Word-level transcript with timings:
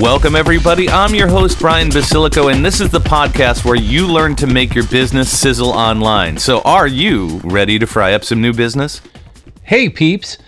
Welcome, 0.00 0.34
everybody. 0.34 0.88
I'm 0.88 1.14
your 1.14 1.28
host, 1.28 1.58
Brian 1.58 1.90
Basilico, 1.90 2.50
and 2.50 2.64
this 2.64 2.80
is 2.80 2.88
the 2.88 3.00
podcast 3.00 3.66
where 3.66 3.76
you 3.76 4.06
learn 4.06 4.34
to 4.36 4.46
make 4.46 4.74
your 4.74 4.86
business 4.86 5.38
sizzle 5.38 5.68
online. 5.68 6.38
So, 6.38 6.62
are 6.62 6.86
you 6.86 7.38
ready 7.44 7.78
to 7.78 7.86
fry 7.86 8.14
up 8.14 8.24
some 8.24 8.40
new 8.40 8.54
business? 8.54 9.02
Hey, 9.62 9.90
peeps. 9.90 10.38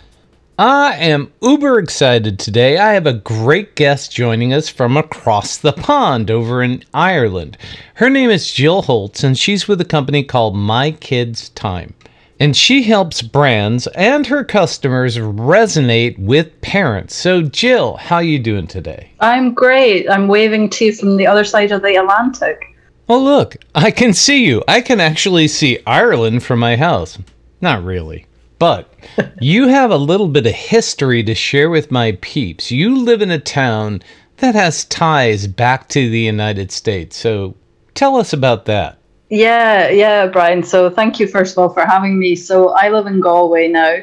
I 0.59 0.95
am 0.95 1.35
uber 1.43 1.79
excited 1.79 2.39
today. 2.39 2.79
I 2.79 2.95
have 2.95 3.07
a 3.07 3.13
great 3.13 3.77
guest 3.77 4.11
joining 4.11 4.55
us 4.55 4.71
from 4.71 4.97
across 4.97 5.59
the 5.59 5.75
pond 5.75 6.31
over 6.31 6.63
in 6.63 6.83
Ireland. 6.95 7.59
Her 7.97 8.09
name 8.09 8.31
is 8.31 8.51
Jill 8.51 8.81
Holtz, 8.81 9.23
and 9.23 9.37
she's 9.37 9.69
with 9.69 9.83
a 9.83 9.85
company 9.85 10.25
called 10.25 10.57
My 10.57 10.93
Kids 10.93 11.51
Time 11.51 11.93
and 12.41 12.57
she 12.57 12.83
helps 12.83 13.23
brands 13.23 13.87
and 13.89 14.27
her 14.27 14.45
customers 14.45 15.17
resonate 15.17 16.19
with 16.19 16.61
parents. 16.61 17.15
So 17.15 17.43
Jill, 17.43 17.97
how 17.97 18.17
are 18.17 18.23
you 18.23 18.39
doing 18.39 18.67
today? 18.67 19.13
I'm 19.21 19.55
great. 19.55 20.11
I'm 20.11 20.29
waving 20.29 20.71
to 20.71 20.87
you 20.87 20.93
from 20.93 21.17
the 21.17 21.27
other 21.27 21.45
side 21.45 21.73
of 21.73 21.83
the 21.83 21.97
Atlantic. 21.97 22.65
Oh 23.09 23.19
look, 23.19 23.57
I 23.75 23.91
can 23.91 24.13
see 24.13 24.45
you. 24.45 24.63
I 24.67 24.81
can 24.81 25.01
actually 25.01 25.49
see 25.49 25.79
Ireland 25.87 26.43
from 26.43 26.59
my 26.59 26.77
house. 26.77 27.19
Not 27.61 27.85
really. 27.85 28.27
But 28.59 28.93
you 29.41 29.69
have 29.69 29.91
a 29.91 29.97
little 29.97 30.29
bit 30.29 30.47
of 30.47 30.53
history 30.53 31.23
to 31.25 31.35
share 31.35 31.69
with 31.69 31.91
my 31.91 32.17
peeps. 32.21 32.71
You 32.71 32.97
live 32.97 33.21
in 33.21 33.31
a 33.31 33.39
town 33.39 34.03
that 34.39 34.55
has 34.55 34.85
ties 34.85 35.47
back 35.47 35.89
to 35.91 36.09
the 36.09 36.21
United 36.21 36.73
States. 36.73 37.17
So 37.17 37.55
tell 37.95 38.17
us 38.17 38.33
about 38.33 38.65
that. 38.67 38.99
Yeah, 39.33 39.89
yeah, 39.89 40.27
Brian. 40.27 40.63
So 40.63 40.91
thank 40.91 41.19
you 41.19 41.27
first 41.27 41.53
of 41.53 41.59
all 41.59 41.71
for 41.73 41.87
having 41.87 42.19
me. 42.19 42.37
So 42.37 42.71
I 42.71 42.91
live 42.91 43.07
in 43.07 43.21
Galway 43.21 43.69
now, 43.69 43.97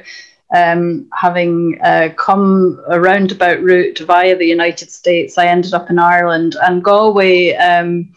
um, 0.55 1.08
having 1.13 1.80
uh, 1.83 2.09
come 2.17 2.81
a 2.88 2.99
roundabout 2.99 3.61
route 3.61 3.99
via 3.99 4.36
the 4.36 4.47
United 4.47 4.89
States. 4.89 5.38
I 5.38 5.45
ended 5.45 5.75
up 5.75 5.91
in 5.91 5.99
Ireland, 5.99 6.55
and 6.63 6.83
Galway 6.83 7.53
um, 7.55 8.11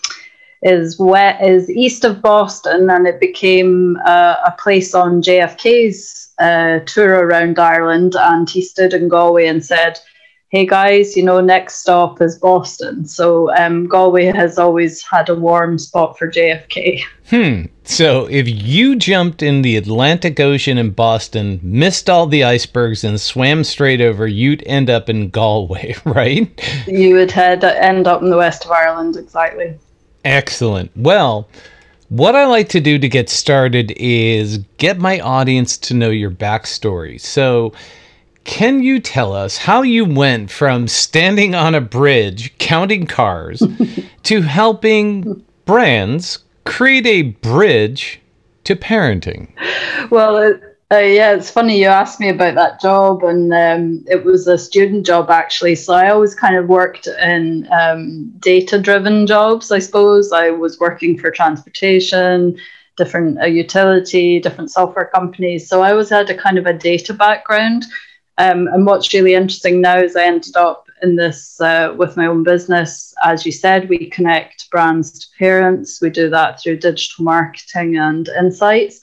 is 0.62 0.98
wet 0.98 1.42
is 1.42 1.70
east 1.70 2.04
of 2.04 2.22
Boston, 2.22 2.90
and 2.90 3.06
it 3.06 3.20
became 3.20 3.98
uh, 4.06 4.36
a 4.46 4.52
place 4.58 4.94
on 4.94 5.22
JFK's 5.22 6.32
uh, 6.38 6.80
tour 6.86 7.26
around 7.26 7.58
Ireland. 7.58 8.16
And 8.18 8.48
he 8.48 8.62
stood 8.62 8.94
in 8.94 9.08
Galway 9.08 9.48
and 9.48 9.64
said 9.64 10.00
hey 10.52 10.66
guys, 10.66 11.16
you 11.16 11.22
know, 11.22 11.40
next 11.40 11.76
stop 11.76 12.20
is 12.20 12.38
Boston. 12.38 13.06
So 13.06 13.50
um, 13.56 13.86
Galway 13.86 14.26
has 14.26 14.58
always 14.58 15.02
had 15.02 15.30
a 15.30 15.34
warm 15.34 15.78
spot 15.78 16.18
for 16.18 16.30
JFK. 16.30 17.00
Hmm. 17.30 17.62
So 17.84 18.26
if 18.26 18.46
you 18.46 18.94
jumped 18.96 19.42
in 19.42 19.62
the 19.62 19.78
Atlantic 19.78 20.38
Ocean 20.38 20.76
in 20.76 20.90
Boston, 20.90 21.58
missed 21.62 22.10
all 22.10 22.26
the 22.26 22.44
icebergs, 22.44 23.02
and 23.02 23.18
swam 23.18 23.64
straight 23.64 24.02
over, 24.02 24.26
you'd 24.26 24.62
end 24.66 24.90
up 24.90 25.08
in 25.08 25.30
Galway, 25.30 25.96
right? 26.04 26.46
You 26.86 27.14
would 27.14 27.30
head 27.30 27.64
end 27.64 28.06
up 28.06 28.20
in 28.20 28.28
the 28.28 28.36
west 28.36 28.66
of 28.66 28.70
Ireland, 28.70 29.16
exactly. 29.16 29.78
Excellent. 30.24 30.90
Well. 30.94 31.48
What 32.08 32.36
I 32.36 32.44
like 32.44 32.68
to 32.68 32.80
do 32.80 32.98
to 32.98 33.08
get 33.08 33.30
started 33.30 33.94
is 33.96 34.58
get 34.76 34.98
my 34.98 35.18
audience 35.20 35.78
to 35.78 35.94
know 35.94 36.10
your 36.10 36.30
backstory. 36.30 37.18
So, 37.18 37.72
can 38.44 38.82
you 38.82 39.00
tell 39.00 39.32
us 39.32 39.56
how 39.56 39.82
you 39.82 40.04
went 40.04 40.50
from 40.50 40.88
standing 40.88 41.54
on 41.54 41.74
a 41.74 41.80
bridge 41.80 42.56
counting 42.58 43.06
cars 43.06 43.62
to 44.24 44.42
helping 44.42 45.44
brands 45.64 46.38
create 46.64 47.06
a 47.06 47.22
bridge 47.22 48.20
to 48.64 48.76
parenting? 48.76 49.48
Well, 50.10 50.58
uh, 50.92 50.98
yeah, 50.98 51.32
it's 51.32 51.50
funny 51.50 51.80
you 51.80 51.86
asked 51.86 52.20
me 52.20 52.28
about 52.28 52.54
that 52.54 52.80
job, 52.80 53.24
and 53.24 53.52
um, 53.54 54.04
it 54.08 54.24
was 54.24 54.46
a 54.46 54.58
student 54.58 55.06
job 55.06 55.30
actually. 55.30 55.74
So 55.74 55.94
I 55.94 56.10
always 56.10 56.34
kind 56.34 56.56
of 56.56 56.68
worked 56.68 57.06
in 57.06 57.66
um, 57.72 58.30
data 58.40 58.78
driven 58.78 59.26
jobs, 59.26 59.72
I 59.72 59.78
suppose. 59.78 60.32
I 60.32 60.50
was 60.50 60.78
working 60.78 61.18
for 61.18 61.30
transportation, 61.30 62.58
different 62.98 63.40
uh, 63.40 63.46
utility, 63.46 64.38
different 64.38 64.70
software 64.70 65.10
companies. 65.14 65.66
So 65.66 65.82
I 65.82 65.92
always 65.92 66.10
had 66.10 66.28
a 66.28 66.36
kind 66.36 66.58
of 66.58 66.66
a 66.66 66.74
data 66.74 67.14
background. 67.14 67.84
Um, 68.38 68.66
and 68.68 68.86
what's 68.86 69.12
really 69.12 69.34
interesting 69.34 69.80
now 69.80 69.98
is 69.98 70.16
I 70.16 70.24
ended 70.24 70.56
up 70.56 70.88
in 71.02 71.16
this 71.16 71.60
uh, 71.60 71.94
with 71.96 72.16
my 72.16 72.26
own 72.26 72.42
business. 72.42 73.14
As 73.24 73.44
you 73.44 73.52
said, 73.52 73.88
we 73.88 74.08
connect 74.10 74.70
brands 74.70 75.18
to 75.18 75.26
parents. 75.38 76.00
We 76.00 76.10
do 76.10 76.30
that 76.30 76.60
through 76.60 76.78
digital 76.78 77.24
marketing 77.24 77.96
and 77.96 78.28
insights. 78.28 79.00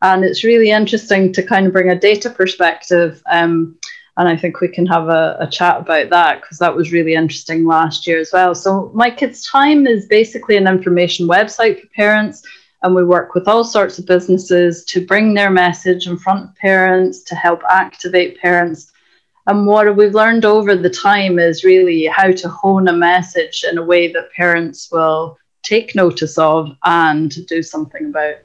And 0.00 0.24
it's 0.24 0.44
really 0.44 0.70
interesting 0.70 1.32
to 1.32 1.42
kind 1.42 1.66
of 1.66 1.72
bring 1.72 1.90
a 1.90 1.98
data 1.98 2.30
perspective. 2.30 3.20
Um, 3.28 3.76
and 4.16 4.28
I 4.28 4.36
think 4.36 4.60
we 4.60 4.68
can 4.68 4.86
have 4.86 5.08
a, 5.08 5.36
a 5.40 5.48
chat 5.48 5.80
about 5.80 6.10
that 6.10 6.40
because 6.40 6.58
that 6.58 6.74
was 6.74 6.92
really 6.92 7.14
interesting 7.14 7.64
last 7.64 8.06
year 8.06 8.18
as 8.18 8.30
well. 8.32 8.54
So, 8.54 8.90
My 8.94 9.10
Kids 9.10 9.48
Time 9.48 9.86
is 9.86 10.06
basically 10.06 10.56
an 10.56 10.66
information 10.66 11.28
website 11.28 11.80
for 11.80 11.86
parents 11.94 12.42
and 12.82 12.94
we 12.94 13.04
work 13.04 13.34
with 13.34 13.48
all 13.48 13.64
sorts 13.64 13.98
of 13.98 14.06
businesses 14.06 14.84
to 14.84 15.04
bring 15.04 15.34
their 15.34 15.50
message 15.50 16.06
in 16.06 16.16
front 16.16 16.44
of 16.44 16.54
parents 16.56 17.22
to 17.22 17.34
help 17.34 17.62
activate 17.70 18.40
parents 18.40 18.92
and 19.48 19.66
what 19.66 19.96
we've 19.96 20.14
learned 20.14 20.44
over 20.44 20.76
the 20.76 20.90
time 20.90 21.38
is 21.38 21.64
really 21.64 22.04
how 22.04 22.30
to 22.30 22.48
hone 22.48 22.86
a 22.86 22.92
message 22.92 23.64
in 23.68 23.78
a 23.78 23.82
way 23.82 24.12
that 24.12 24.30
parents 24.32 24.90
will 24.92 25.38
take 25.62 25.94
notice 25.94 26.36
of 26.36 26.70
and 26.84 27.46
do 27.46 27.62
something 27.62 28.06
about 28.06 28.36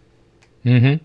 mm-hmm. 0.65 1.03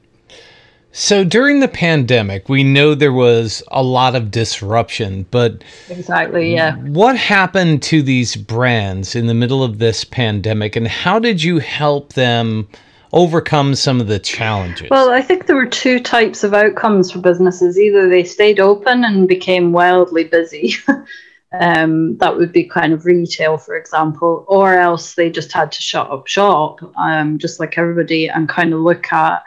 So 0.90 1.22
during 1.22 1.60
the 1.60 1.68
pandemic, 1.68 2.48
we 2.48 2.64
know 2.64 2.94
there 2.94 3.12
was 3.12 3.62
a 3.68 3.82
lot 3.82 4.16
of 4.16 4.32
disruption, 4.32 5.26
but 5.30 5.62
exactly, 5.88 6.52
yeah. 6.52 6.74
What 6.76 7.16
happened 7.16 7.82
to 7.84 8.02
these 8.02 8.34
brands 8.34 9.14
in 9.14 9.26
the 9.26 9.34
middle 9.34 9.62
of 9.62 9.78
this 9.78 10.02
pandemic, 10.02 10.74
and 10.74 10.88
how 10.88 11.20
did 11.20 11.42
you 11.42 11.58
help 11.58 12.14
them 12.14 12.66
overcome 13.12 13.74
some 13.74 14.00
of 14.00 14.06
the 14.06 14.18
challenges? 14.18 14.90
Well, 14.90 15.10
I 15.10 15.22
think 15.22 15.46
there 15.46 15.56
were 15.56 15.66
two 15.66 16.00
types 16.00 16.44
of 16.44 16.54
outcomes 16.54 17.10
for 17.10 17.18
businesses. 17.18 17.78
Either 17.78 18.08
they 18.08 18.24
stayed 18.24 18.60
open 18.60 19.04
and 19.04 19.28
became 19.28 19.72
wildly 19.72 20.24
busy. 20.24 20.74
um, 21.60 22.16
that 22.18 22.36
would 22.36 22.52
be 22.52 22.64
kind 22.64 22.92
of 22.92 23.06
retail, 23.06 23.58
for 23.58 23.76
example, 23.76 24.44
or 24.48 24.74
else 24.74 25.14
they 25.14 25.30
just 25.30 25.52
had 25.52 25.72
to 25.72 25.82
shut 25.82 26.10
up 26.10 26.26
shop, 26.26 26.80
um, 26.96 27.38
just 27.38 27.60
like 27.60 27.78
everybody, 27.78 28.28
and 28.28 28.48
kind 28.48 28.72
of 28.72 28.80
look 28.80 29.12
at 29.12 29.42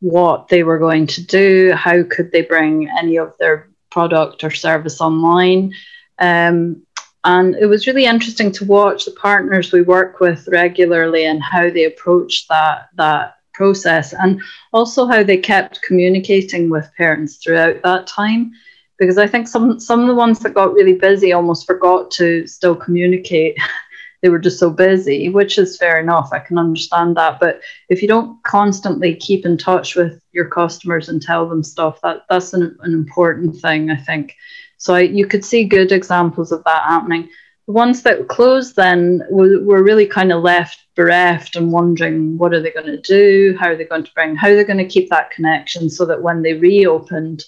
what 0.00 0.48
they 0.48 0.62
were 0.62 0.78
going 0.78 1.06
to 1.06 1.24
do. 1.24 1.72
How 1.74 2.02
could 2.02 2.32
they 2.32 2.42
bring 2.42 2.88
any 2.98 3.16
of 3.16 3.36
their 3.38 3.68
product 3.90 4.42
or 4.42 4.50
service 4.50 5.00
online? 5.00 5.72
Um, 6.18 6.82
and 7.24 7.54
it 7.56 7.66
was 7.66 7.86
really 7.86 8.04
interesting 8.04 8.50
to 8.52 8.64
watch 8.64 9.04
the 9.04 9.12
partners 9.12 9.72
we 9.72 9.82
work 9.82 10.20
with 10.20 10.48
regularly 10.48 11.24
and 11.24 11.42
how 11.42 11.70
they 11.70 11.84
approached 11.84 12.48
that 12.48 12.88
that 12.94 13.36
process 13.54 14.14
and 14.14 14.40
also 14.72 15.06
how 15.06 15.22
they 15.22 15.36
kept 15.36 15.82
communicating 15.82 16.70
with 16.70 16.90
parents 16.96 17.36
throughout 17.36 17.80
that 17.82 18.06
time 18.06 18.52
because 18.98 19.18
I 19.18 19.26
think 19.26 19.48
some 19.48 19.80
some 19.80 20.00
of 20.00 20.06
the 20.06 20.14
ones 20.14 20.38
that 20.40 20.54
got 20.54 20.74
really 20.74 20.94
busy 20.94 21.32
almost 21.32 21.66
forgot 21.66 22.10
to 22.12 22.46
still 22.46 22.76
communicate. 22.76 23.56
they 24.22 24.28
were 24.28 24.38
just 24.38 24.60
so 24.60 24.70
busy, 24.70 25.28
which 25.28 25.58
is 25.58 25.76
fair 25.76 25.98
enough. 25.98 26.30
I 26.32 26.38
can 26.38 26.56
understand 26.56 27.16
that. 27.16 27.40
But 27.40 27.60
if 27.88 28.00
you 28.00 28.06
don't 28.06 28.40
constantly 28.44 29.16
keep 29.16 29.44
in 29.44 29.58
touch 29.58 29.96
with 29.96 30.22
your 30.30 30.48
customers 30.48 31.08
and 31.08 31.20
tell 31.20 31.48
them 31.48 31.64
stuff, 31.64 32.00
that 32.02 32.22
that's 32.30 32.52
an, 32.52 32.76
an 32.82 32.92
important 32.92 33.56
thing, 33.56 33.90
I 33.90 33.96
think. 33.96 34.36
So 34.82 34.96
you 34.96 35.28
could 35.28 35.44
see 35.44 35.62
good 35.62 35.92
examples 35.92 36.50
of 36.50 36.64
that 36.64 36.82
happening. 36.82 37.28
The 37.66 37.72
ones 37.72 38.02
that 38.02 38.26
closed 38.26 38.74
then 38.74 39.22
were, 39.30 39.62
were 39.62 39.80
really 39.80 40.06
kind 40.06 40.32
of 40.32 40.42
left 40.42 40.80
bereft 40.96 41.54
and 41.54 41.70
wondering 41.70 42.36
what 42.36 42.52
are 42.52 42.60
they 42.60 42.72
going 42.72 42.86
to 42.86 43.00
do, 43.00 43.56
how 43.60 43.68
are 43.68 43.76
they 43.76 43.84
going 43.84 44.02
to 44.02 44.12
bring, 44.12 44.34
how 44.34 44.48
they're 44.48 44.64
going 44.64 44.78
to 44.78 44.84
keep 44.84 45.08
that 45.10 45.30
connection 45.30 45.88
so 45.88 46.04
that 46.06 46.22
when 46.22 46.42
they 46.42 46.54
reopened, 46.54 47.44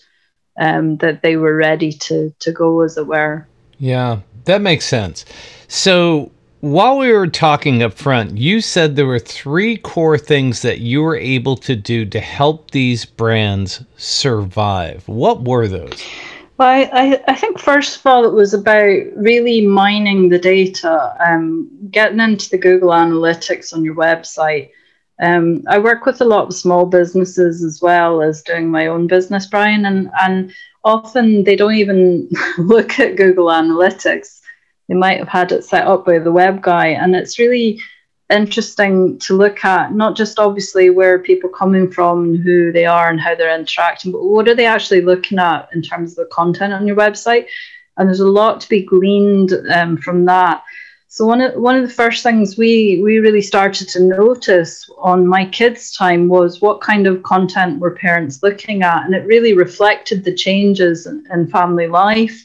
um, 0.60 0.96
that 0.98 1.22
they 1.22 1.36
were 1.36 1.56
ready 1.56 1.90
to 1.90 2.32
to 2.38 2.52
go, 2.52 2.82
as 2.82 2.96
it 2.96 3.08
were. 3.08 3.48
Yeah, 3.78 4.20
that 4.44 4.60
makes 4.60 4.84
sense. 4.84 5.24
So 5.66 6.30
while 6.60 6.98
we 6.98 7.12
were 7.12 7.26
talking 7.26 7.82
up 7.82 7.94
front, 7.94 8.38
you 8.38 8.60
said 8.60 8.94
there 8.94 9.06
were 9.06 9.18
three 9.18 9.76
core 9.76 10.18
things 10.18 10.62
that 10.62 10.78
you 10.78 11.02
were 11.02 11.16
able 11.16 11.56
to 11.56 11.74
do 11.74 12.06
to 12.06 12.20
help 12.20 12.70
these 12.70 13.04
brands 13.04 13.82
survive. 13.96 15.08
What 15.08 15.42
were 15.42 15.66
those? 15.66 16.00
Well, 16.56 16.88
I, 16.92 17.20
I 17.26 17.34
think 17.34 17.58
first 17.58 17.98
of 17.98 18.06
all, 18.06 18.24
it 18.24 18.32
was 18.32 18.54
about 18.54 18.96
really 19.16 19.66
mining 19.66 20.28
the 20.28 20.38
data, 20.38 21.16
um, 21.18 21.68
getting 21.90 22.20
into 22.20 22.48
the 22.48 22.58
Google 22.58 22.90
Analytics 22.90 23.72
on 23.72 23.84
your 23.84 23.96
website. 23.96 24.70
Um, 25.20 25.64
I 25.68 25.78
work 25.78 26.06
with 26.06 26.20
a 26.20 26.24
lot 26.24 26.46
of 26.46 26.54
small 26.54 26.86
businesses 26.86 27.64
as 27.64 27.80
well 27.82 28.22
as 28.22 28.42
doing 28.42 28.70
my 28.70 28.86
own 28.86 29.08
business, 29.08 29.46
Brian, 29.46 29.84
and, 29.84 30.10
and 30.22 30.52
often 30.84 31.42
they 31.42 31.56
don't 31.56 31.74
even 31.74 32.28
look 32.58 33.00
at 33.00 33.16
Google 33.16 33.46
Analytics. 33.46 34.40
They 34.88 34.94
might 34.94 35.18
have 35.18 35.28
had 35.28 35.50
it 35.50 35.64
set 35.64 35.86
up 35.88 36.06
by 36.06 36.20
the 36.20 36.32
web 36.32 36.62
guy, 36.62 36.88
and 36.88 37.16
it's 37.16 37.38
really 37.38 37.80
interesting 38.30 39.18
to 39.20 39.36
look 39.36 39.64
at 39.64 39.92
not 39.92 40.16
just 40.16 40.38
obviously 40.38 40.90
where 40.90 41.18
people 41.18 41.50
coming 41.50 41.90
from 41.90 42.24
and 42.24 42.42
who 42.42 42.72
they 42.72 42.86
are 42.86 43.10
and 43.10 43.20
how 43.20 43.34
they're 43.34 43.58
interacting, 43.58 44.12
but 44.12 44.24
what 44.24 44.48
are 44.48 44.54
they 44.54 44.66
actually 44.66 45.02
looking 45.02 45.38
at 45.38 45.68
in 45.74 45.82
terms 45.82 46.12
of 46.12 46.16
the 46.16 46.34
content 46.34 46.72
on 46.72 46.86
your 46.86 46.96
website? 46.96 47.46
And 47.96 48.08
there's 48.08 48.20
a 48.20 48.28
lot 48.28 48.60
to 48.60 48.68
be 48.68 48.82
gleaned 48.82 49.52
um, 49.72 49.96
from 49.98 50.24
that. 50.24 50.62
So 51.08 51.26
one 51.26 51.40
of 51.40 51.54
one 51.54 51.76
of 51.76 51.86
the 51.86 51.94
first 51.94 52.24
things 52.24 52.58
we 52.58 53.00
we 53.04 53.18
really 53.18 53.42
started 53.42 53.88
to 53.90 54.02
notice 54.02 54.90
on 54.98 55.28
my 55.28 55.46
kids' 55.46 55.92
time 55.92 56.26
was 56.26 56.60
what 56.60 56.80
kind 56.80 57.06
of 57.06 57.22
content 57.22 57.78
were 57.78 57.92
parents 57.92 58.42
looking 58.42 58.82
at, 58.82 59.04
and 59.04 59.14
it 59.14 59.24
really 59.24 59.52
reflected 59.52 60.24
the 60.24 60.34
changes 60.34 61.06
in, 61.06 61.24
in 61.32 61.46
family 61.46 61.86
life 61.86 62.44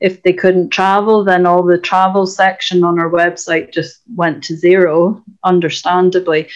if 0.00 0.22
they 0.22 0.32
couldn't 0.32 0.70
travel, 0.70 1.24
then 1.24 1.46
all 1.46 1.62
the 1.62 1.78
travel 1.78 2.26
section 2.26 2.84
on 2.84 2.98
our 2.98 3.10
website 3.10 3.72
just 3.72 4.00
went 4.14 4.44
to 4.44 4.56
zero, 4.56 5.22
understandably. 5.42 6.48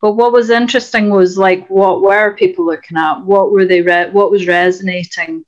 But 0.00 0.12
what 0.12 0.32
was 0.32 0.50
interesting 0.50 1.10
was 1.10 1.38
like, 1.38 1.68
what 1.68 2.02
were 2.02 2.36
people 2.36 2.66
looking 2.66 2.96
at? 2.96 3.20
What 3.20 3.50
were 3.50 3.64
they? 3.64 3.80
Re- 3.80 4.10
what 4.10 4.30
was 4.30 4.46
resonating? 4.46 5.44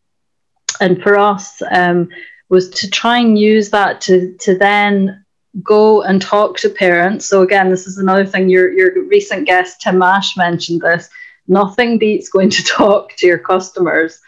And 0.81 1.03
for 1.03 1.17
us, 1.19 1.63
um, 1.71 2.09
was 2.49 2.71
to 2.71 2.91
try 2.91 3.19
and 3.19 3.39
use 3.39 3.71
that 3.71 4.01
to 4.03 4.35
to 4.41 4.57
then 4.57 5.25
go 5.63 6.03
and 6.03 6.21
talk 6.21 6.57
to 6.59 6.69
parents. 6.69 7.27
So 7.27 7.43
again, 7.43 7.71
this 7.71 7.87
is 7.87 7.99
another 7.99 8.27
thing. 8.27 8.49
Your 8.49 8.73
your 8.73 9.05
recent 9.07 9.47
guest 9.47 9.81
Tim 9.83 10.03
Ash 10.03 10.37
mentioned 10.37 10.81
this. 10.81 11.09
Nothing 11.49 11.99
beats 11.99 12.29
going 12.29 12.51
to 12.51 12.65
talk 12.79 13.15
to 13.17 13.27
your 13.27 13.39
customers 13.39 14.21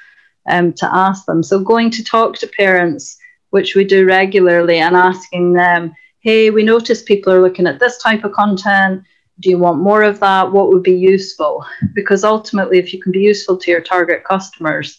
um, 0.48 0.72
to 0.74 0.94
ask 0.94 1.26
them. 1.26 1.42
So 1.42 1.60
going 1.60 1.90
to 1.90 2.04
talk 2.04 2.36
to 2.38 2.46
parents, 2.46 3.18
which 3.50 3.74
we 3.74 3.84
do 3.84 4.06
regularly, 4.06 4.78
and 4.78 4.96
asking 4.96 5.52
them, 5.52 5.94
hey, 6.20 6.50
we 6.50 6.62
notice 6.62 7.02
people 7.02 7.32
are 7.32 7.42
looking 7.42 7.66
at 7.66 7.78
this 7.78 7.98
type 7.98 8.24
of 8.24 8.32
content. 8.32 9.02
Do 9.40 9.50
you 9.50 9.58
want 9.58 9.78
more 9.78 10.02
of 10.02 10.18
that? 10.20 10.50
What 10.50 10.68
would 10.68 10.82
be 10.82 10.96
useful? 10.96 11.64
Because 11.94 12.24
ultimately, 12.24 12.78
if 12.78 12.92
you 12.92 13.00
can 13.00 13.12
be 13.12 13.20
useful 13.20 13.56
to 13.58 13.70
your 13.70 13.80
target 13.80 14.24
customers, 14.24 14.98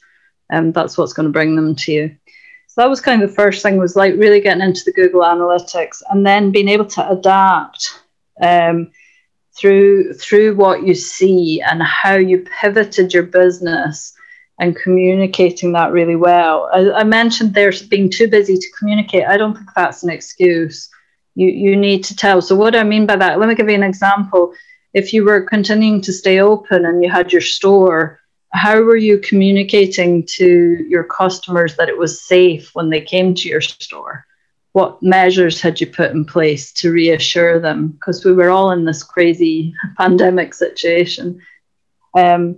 um, 0.52 0.72
that's 0.72 0.98
what's 0.98 1.14
going 1.14 1.28
to 1.28 1.34
bring 1.34 1.56
them 1.56 1.76
to 1.76 1.92
you. 1.92 2.16
So 2.68 2.82
that 2.82 2.90
was 2.90 3.02
kind 3.02 3.22
of 3.22 3.30
the 3.30 3.36
first 3.36 3.64
thing 3.64 3.78
was 3.78 3.96
like 3.96 4.14
really 4.16 4.40
getting 4.40 4.64
into 4.64 4.84
the 4.86 4.94
Google 4.94 5.22
Analytics 5.22 6.02
and 6.10 6.26
then 6.26 6.52
being 6.52 6.70
able 6.70 6.86
to 6.86 7.10
adapt 7.10 8.02
um, 8.42 8.92
through 9.58 10.14
through 10.14 10.56
what 10.56 10.84
you 10.84 10.96
see 10.96 11.62
and 11.62 11.82
how 11.84 12.16
you 12.16 12.46
pivoted 12.62 13.14
your 13.14 13.24
business 13.24 14.14
and 14.60 14.76
communicating 14.76 15.72
that 15.72 15.92
really 15.92 16.16
well. 16.16 16.70
I, 16.74 16.92
I, 16.92 17.04
mentioned 17.04 17.54
there's 17.54 17.82
being 17.82 18.10
too 18.10 18.28
busy 18.28 18.58
to 18.58 18.72
communicate. 18.78 19.26
I 19.26 19.38
don't 19.38 19.56
think 19.56 19.70
that's 19.76 20.04
an 20.04 20.10
excuse. 20.10 20.90
You 21.36 21.48
you 21.48 21.76
need 21.76 22.04
to 22.06 22.16
tell. 22.16 22.42
So 22.42 22.56
what 22.56 22.76
I 22.76 22.84
mean 22.84 23.06
by 23.06 23.16
that? 23.16 23.40
Let 23.40 23.48
me 23.48 23.56
give 23.56 23.70
you 23.70 23.76
an 23.76 23.84
example. 23.84 24.54
If 24.94 25.14
you 25.14 25.24
were 25.24 25.42
continuing 25.42 26.02
to 26.02 26.14
stay 26.14 26.40
open 26.40 26.86
and 26.86 27.02
you 27.02 27.10
had 27.10 27.32
your 27.32 27.42
store, 27.42 28.20
how 28.52 28.82
were 28.82 28.98
you 28.98 29.20
communicating 29.20 30.26
to 30.38 30.86
your 30.90 31.04
customers 31.04 31.78
that 31.78 31.90
it 31.90 31.98
was 31.98 32.22
safe 32.22 32.72
when 32.74 32.90
they 32.90 33.02
came 33.02 33.36
to 33.36 33.48
your 33.48 33.62
store? 33.62 34.26
What 34.74 35.02
measures 35.02 35.62
had 35.62 35.80
you 35.80 35.88
put 35.88 36.12
in 36.12 36.26
place 36.26 36.72
to 36.74 36.92
reassure 36.92 37.60
them? 37.60 37.90
Because 37.90 38.26
we 38.26 38.34
were 38.34 38.50
all 38.50 38.72
in 38.72 38.86
this 38.86 39.04
crazy 39.04 39.74
pandemic 39.98 40.54
situation. 40.54 41.42
Um, 42.18 42.58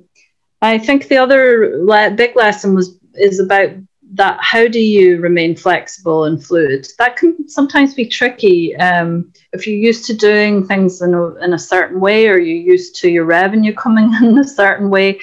I 0.61 0.77
think 0.77 1.07
the 1.07 1.17
other 1.17 1.77
le- 1.83 2.11
big 2.11 2.35
lesson 2.35 2.75
was 2.75 2.97
is 3.15 3.39
about 3.39 3.71
that. 4.13 4.39
How 4.41 4.67
do 4.67 4.79
you 4.79 5.19
remain 5.19 5.55
flexible 5.55 6.25
and 6.25 6.43
fluid? 6.43 6.87
That 6.99 7.17
can 7.17 7.47
sometimes 7.49 7.93
be 7.93 8.05
tricky. 8.05 8.75
Um, 8.75 9.33
if 9.53 9.65
you're 9.65 9.75
used 9.75 10.05
to 10.05 10.13
doing 10.13 10.65
things 10.65 11.01
in 11.01 11.13
a, 11.13 11.35
in 11.43 11.53
a 11.53 11.59
certain 11.59 11.99
way, 11.99 12.27
or 12.27 12.37
you're 12.37 12.73
used 12.73 12.95
to 12.97 13.09
your 13.09 13.25
revenue 13.25 13.73
coming 13.73 14.13
in 14.23 14.37
a 14.37 14.47
certain 14.47 14.89
way, 14.89 15.19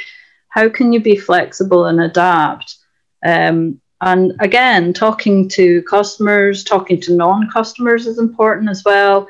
how 0.49 0.69
can 0.69 0.93
you 0.93 1.01
be 1.01 1.17
flexible 1.17 1.87
and 1.87 2.01
adapt? 2.01 2.77
Um, 3.25 3.81
and 4.01 4.33
again, 4.41 4.93
talking 4.93 5.49
to 5.51 5.83
customers, 5.83 6.63
talking 6.63 7.01
to 7.03 7.17
non-customers 7.17 8.07
is 8.07 8.19
important 8.19 8.71
as 8.71 8.85
well 8.85 9.29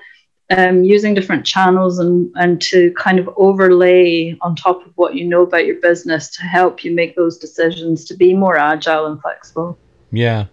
um, 0.50 0.82
using 0.82 1.14
different 1.14 1.44
channels 1.44 1.98
and, 1.98 2.30
and 2.36 2.60
to 2.62 2.92
kind 2.92 3.18
of 3.18 3.28
overlay 3.36 4.36
on 4.40 4.56
top 4.56 4.84
of 4.86 4.92
what 4.96 5.14
you 5.14 5.24
know 5.24 5.42
about 5.42 5.66
your 5.66 5.76
business 5.80 6.28
to 6.30 6.42
help 6.42 6.84
you 6.84 6.94
make 6.94 7.16
those 7.16 7.36
decisions 7.36 8.04
to 8.06 8.14
be 8.14 8.34
more 8.34 8.56
agile 8.56 9.06
and 9.06 9.20
flexible. 9.20 9.78
Yeah. 10.10 10.46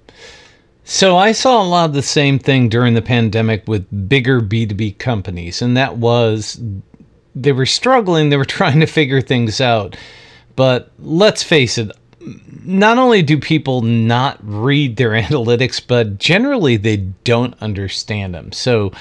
So 0.84 1.18
I 1.18 1.32
saw 1.32 1.64
a 1.64 1.66
lot 1.66 1.90
of 1.90 1.96
the 1.96 2.02
same 2.02 2.38
thing 2.38 2.70
during 2.70 2.94
the 2.94 3.02
pandemic 3.02 3.64
with 3.68 4.10
bigger 4.10 4.42
B2B 4.42 5.00
companies, 5.00 5.62
and 5.62 5.76
that 5.78 5.98
was 5.98 6.62
they 7.34 7.52
were 7.52 7.66
struggling, 7.66 8.30
they 8.30 8.38
were 8.38 8.46
trying 8.46 8.80
to 8.82 8.86
figure 8.86 9.22
things 9.22 9.62
out. 9.62 9.96
But 10.56 10.92
let's 11.00 11.44
face 11.44 11.78
it, 11.78 11.92
not 12.64 12.98
only 12.98 13.22
do 13.22 13.40
people 13.40 13.82
not 13.82 14.40
read 14.42 14.98
their 14.98 15.12
analytics, 15.22 15.82
but 15.86 16.18
generally 16.18 16.78
they 16.78 16.98
don't 16.98 17.56
understand 17.62 18.34
them. 18.36 18.52
So 18.52 18.92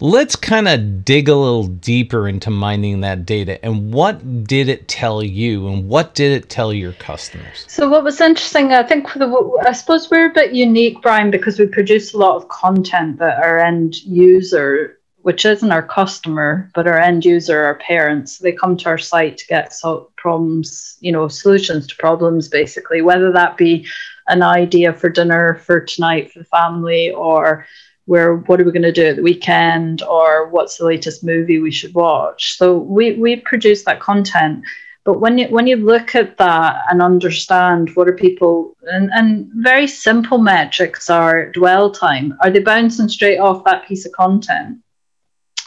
let's 0.00 0.36
kind 0.36 0.66
of 0.66 1.04
dig 1.04 1.28
a 1.28 1.34
little 1.34 1.66
deeper 1.66 2.28
into 2.28 2.50
mining 2.50 3.00
that 3.02 3.26
data 3.26 3.62
and 3.64 3.92
what 3.92 4.44
did 4.44 4.68
it 4.68 4.88
tell 4.88 5.22
you 5.22 5.68
and 5.68 5.88
what 5.88 6.14
did 6.14 6.32
it 6.32 6.48
tell 6.48 6.72
your 6.72 6.92
customers? 6.94 7.64
So 7.68 7.88
what 7.88 8.04
was 8.04 8.20
interesting 8.20 8.72
i 8.72 8.82
think 8.82 9.12
the, 9.14 9.62
i 9.66 9.72
suppose 9.72 10.10
we're 10.10 10.30
a 10.30 10.34
bit 10.34 10.52
unique 10.52 11.00
brian 11.02 11.30
because 11.30 11.58
we 11.58 11.66
produce 11.66 12.14
a 12.14 12.18
lot 12.18 12.36
of 12.36 12.48
content 12.48 13.18
that 13.18 13.42
our 13.42 13.58
end 13.58 13.96
user 13.96 14.98
which 15.22 15.44
isn't 15.44 15.72
our 15.72 15.86
customer 15.86 16.70
but 16.74 16.86
our 16.86 16.98
end 16.98 17.24
user 17.24 17.62
our 17.62 17.76
parents 17.76 18.38
they 18.38 18.52
come 18.52 18.76
to 18.78 18.88
our 18.88 18.98
site 18.98 19.36
to 19.38 19.46
get 19.46 19.72
solve 19.72 20.10
problems 20.16 20.90
you 21.00 21.10
know 21.10 21.26
solutions 21.28 21.86
to 21.88 21.96
problems 21.96 22.48
basically. 22.48 23.02
Whether 23.02 23.32
that 23.32 23.56
be 23.56 23.86
an 24.28 24.42
idea 24.42 24.92
for 24.92 25.08
dinner 25.08 25.56
for 25.56 25.80
tonight 25.80 26.30
for 26.30 26.40
the 26.40 26.44
family 26.44 27.10
or 27.10 27.66
where 28.06 28.36
what 28.36 28.60
are 28.60 28.64
we 28.64 28.72
going 28.72 28.82
to 28.82 28.92
do 28.92 29.06
at 29.06 29.16
the 29.16 29.22
weekend 29.22 30.02
or 30.02 30.48
what's 30.48 30.78
the 30.78 30.84
latest 30.84 31.22
movie 31.24 31.60
we 31.60 31.70
should 31.70 31.94
watch? 31.94 32.56
So 32.56 32.76
we 32.76 33.12
we 33.12 33.36
produce 33.36 33.84
that 33.84 34.00
content. 34.00 34.64
But 35.04 35.20
when 35.20 35.38
you 35.38 35.48
when 35.48 35.66
you 35.66 35.76
look 35.76 36.14
at 36.14 36.36
that 36.38 36.84
and 36.90 37.02
understand 37.02 37.90
what 37.94 38.08
are 38.08 38.16
people 38.16 38.76
and, 38.82 39.10
and 39.12 39.50
very 39.54 39.86
simple 39.86 40.38
metrics 40.38 41.08
are 41.08 41.50
dwell 41.52 41.90
time. 41.90 42.36
Are 42.42 42.50
they 42.50 42.60
bouncing 42.60 43.08
straight 43.08 43.38
off 43.38 43.64
that 43.64 43.86
piece 43.86 44.06
of 44.06 44.12
content? 44.12 44.78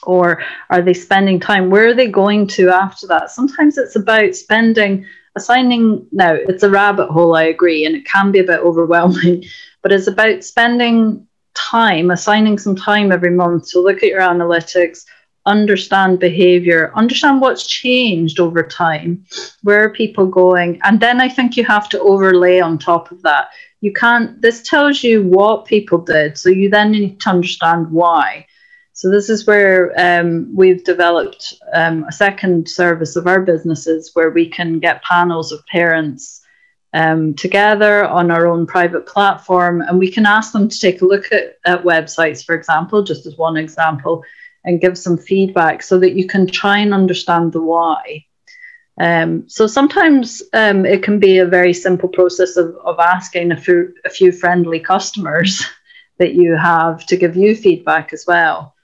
Or 0.03 0.43
are 0.69 0.81
they 0.81 0.93
spending 0.93 1.39
time? 1.39 1.69
Where 1.69 1.87
are 1.87 1.93
they 1.93 2.09
going 2.09 2.47
to 2.47 2.69
after 2.69 3.07
that? 3.07 3.31
Sometimes 3.31 3.77
it's 3.77 3.95
about 3.95 4.35
spending 4.35 5.05
assigning 5.35 6.05
now 6.11 6.33
it's 6.33 6.63
a 6.63 6.69
rabbit 6.69 7.09
hole 7.09 7.35
i 7.35 7.43
agree 7.43 7.85
and 7.85 7.95
it 7.95 8.05
can 8.05 8.31
be 8.31 8.39
a 8.39 8.43
bit 8.43 8.59
overwhelming 8.59 9.43
but 9.81 9.91
it's 9.91 10.07
about 10.07 10.43
spending 10.43 11.27
time, 11.53 12.12
assigning 12.12 12.57
some 12.57 12.75
time 12.75 13.12
every 13.12 13.31
month 13.31 13.69
to 13.72 13.79
look 13.79 13.98
at 13.98 14.10
your 14.10 14.22
analytics, 14.22 15.05
understand 15.45 16.19
behavior, 16.19 16.91
understand 16.95 17.41
what's 17.41 17.67
changed 17.67 18.39
over 18.39 18.63
time, 18.63 19.25
where 19.63 19.83
are 19.83 19.89
people 19.89 20.25
going, 20.25 20.79
and 20.83 21.00
then 21.00 21.19
I 21.19 21.29
think 21.29 21.57
you 21.57 21.65
have 21.65 21.89
to 21.89 22.00
overlay 22.00 22.60
on 22.60 22.77
top 22.77 23.12
of 23.12 23.22
that. 23.24 23.50
You 23.81 23.91
can't, 23.91 24.41
this 24.41 24.62
tells 24.62 25.03
you 25.03 25.24
what 25.24 25.65
people 25.65 26.00
did, 26.00 26.38
so 26.38 26.50
you 26.50 26.69
then 26.69 26.91
need 26.91 27.19
to 27.22 27.29
understand 27.29 27.91
why. 27.91 28.45
So, 28.95 29.10
this 29.10 29.27
is 29.29 29.48
where 29.48 29.91
um, 29.98 30.55
we've 30.55 30.83
developed 30.83 31.55
um, 31.74 32.05
a 32.07 32.12
second 32.12 32.69
service 32.69 33.15
of 33.15 33.27
our 33.27 33.41
businesses 33.41 34.12
where 34.13 34.29
we 34.29 34.48
can 34.48 34.79
get 34.79 35.03
panels 35.03 35.51
of 35.51 35.65
parents 35.65 36.42
um, 36.93 37.33
together 37.33 38.05
on 38.05 38.31
our 38.31 38.47
own 38.47 38.65
private 38.67 39.05
platform. 39.05 39.81
And 39.81 39.97
we 39.97 40.12
can 40.12 40.25
ask 40.25 40.53
them 40.53 40.69
to 40.69 40.79
take 40.79 41.01
a 41.01 41.05
look 41.05 41.31
at, 41.31 41.57
at 41.65 41.83
websites, 41.83 42.45
for 42.45 42.55
example, 42.55 43.03
just 43.03 43.25
as 43.25 43.38
one 43.38 43.57
example, 43.57 44.23
and 44.63 44.81
give 44.81 44.97
some 44.97 45.17
feedback 45.17 45.81
so 45.83 46.00
that 46.00 46.13
you 46.13 46.27
can 46.27 46.47
try 46.47 46.77
and 46.77 46.93
understand 46.93 47.51
the 47.51 47.62
why. 47.62 48.25
Um, 49.00 49.50
so 49.50 49.65
sometimes 49.65 50.43
um, 50.53 50.85
it 50.85 51.01
can 51.01 51.19
be 51.19 51.39
a 51.39 51.47
very 51.47 51.73
simple 51.73 52.09
process 52.09 52.57
of, 52.57 52.75
of 52.85 53.00
asking 53.00 53.51
a 53.51 53.57
few, 53.57 53.93
a 54.05 54.09
few 54.09 54.31
friendly 54.31 54.79
customers 54.79 55.65
that 56.19 56.35
you 56.35 56.55
have 56.55 57.05
to 57.07 57.17
give 57.17 57.35
you 57.35 57.55
feedback 57.55 58.13
as 58.13 58.25
well 58.27 58.75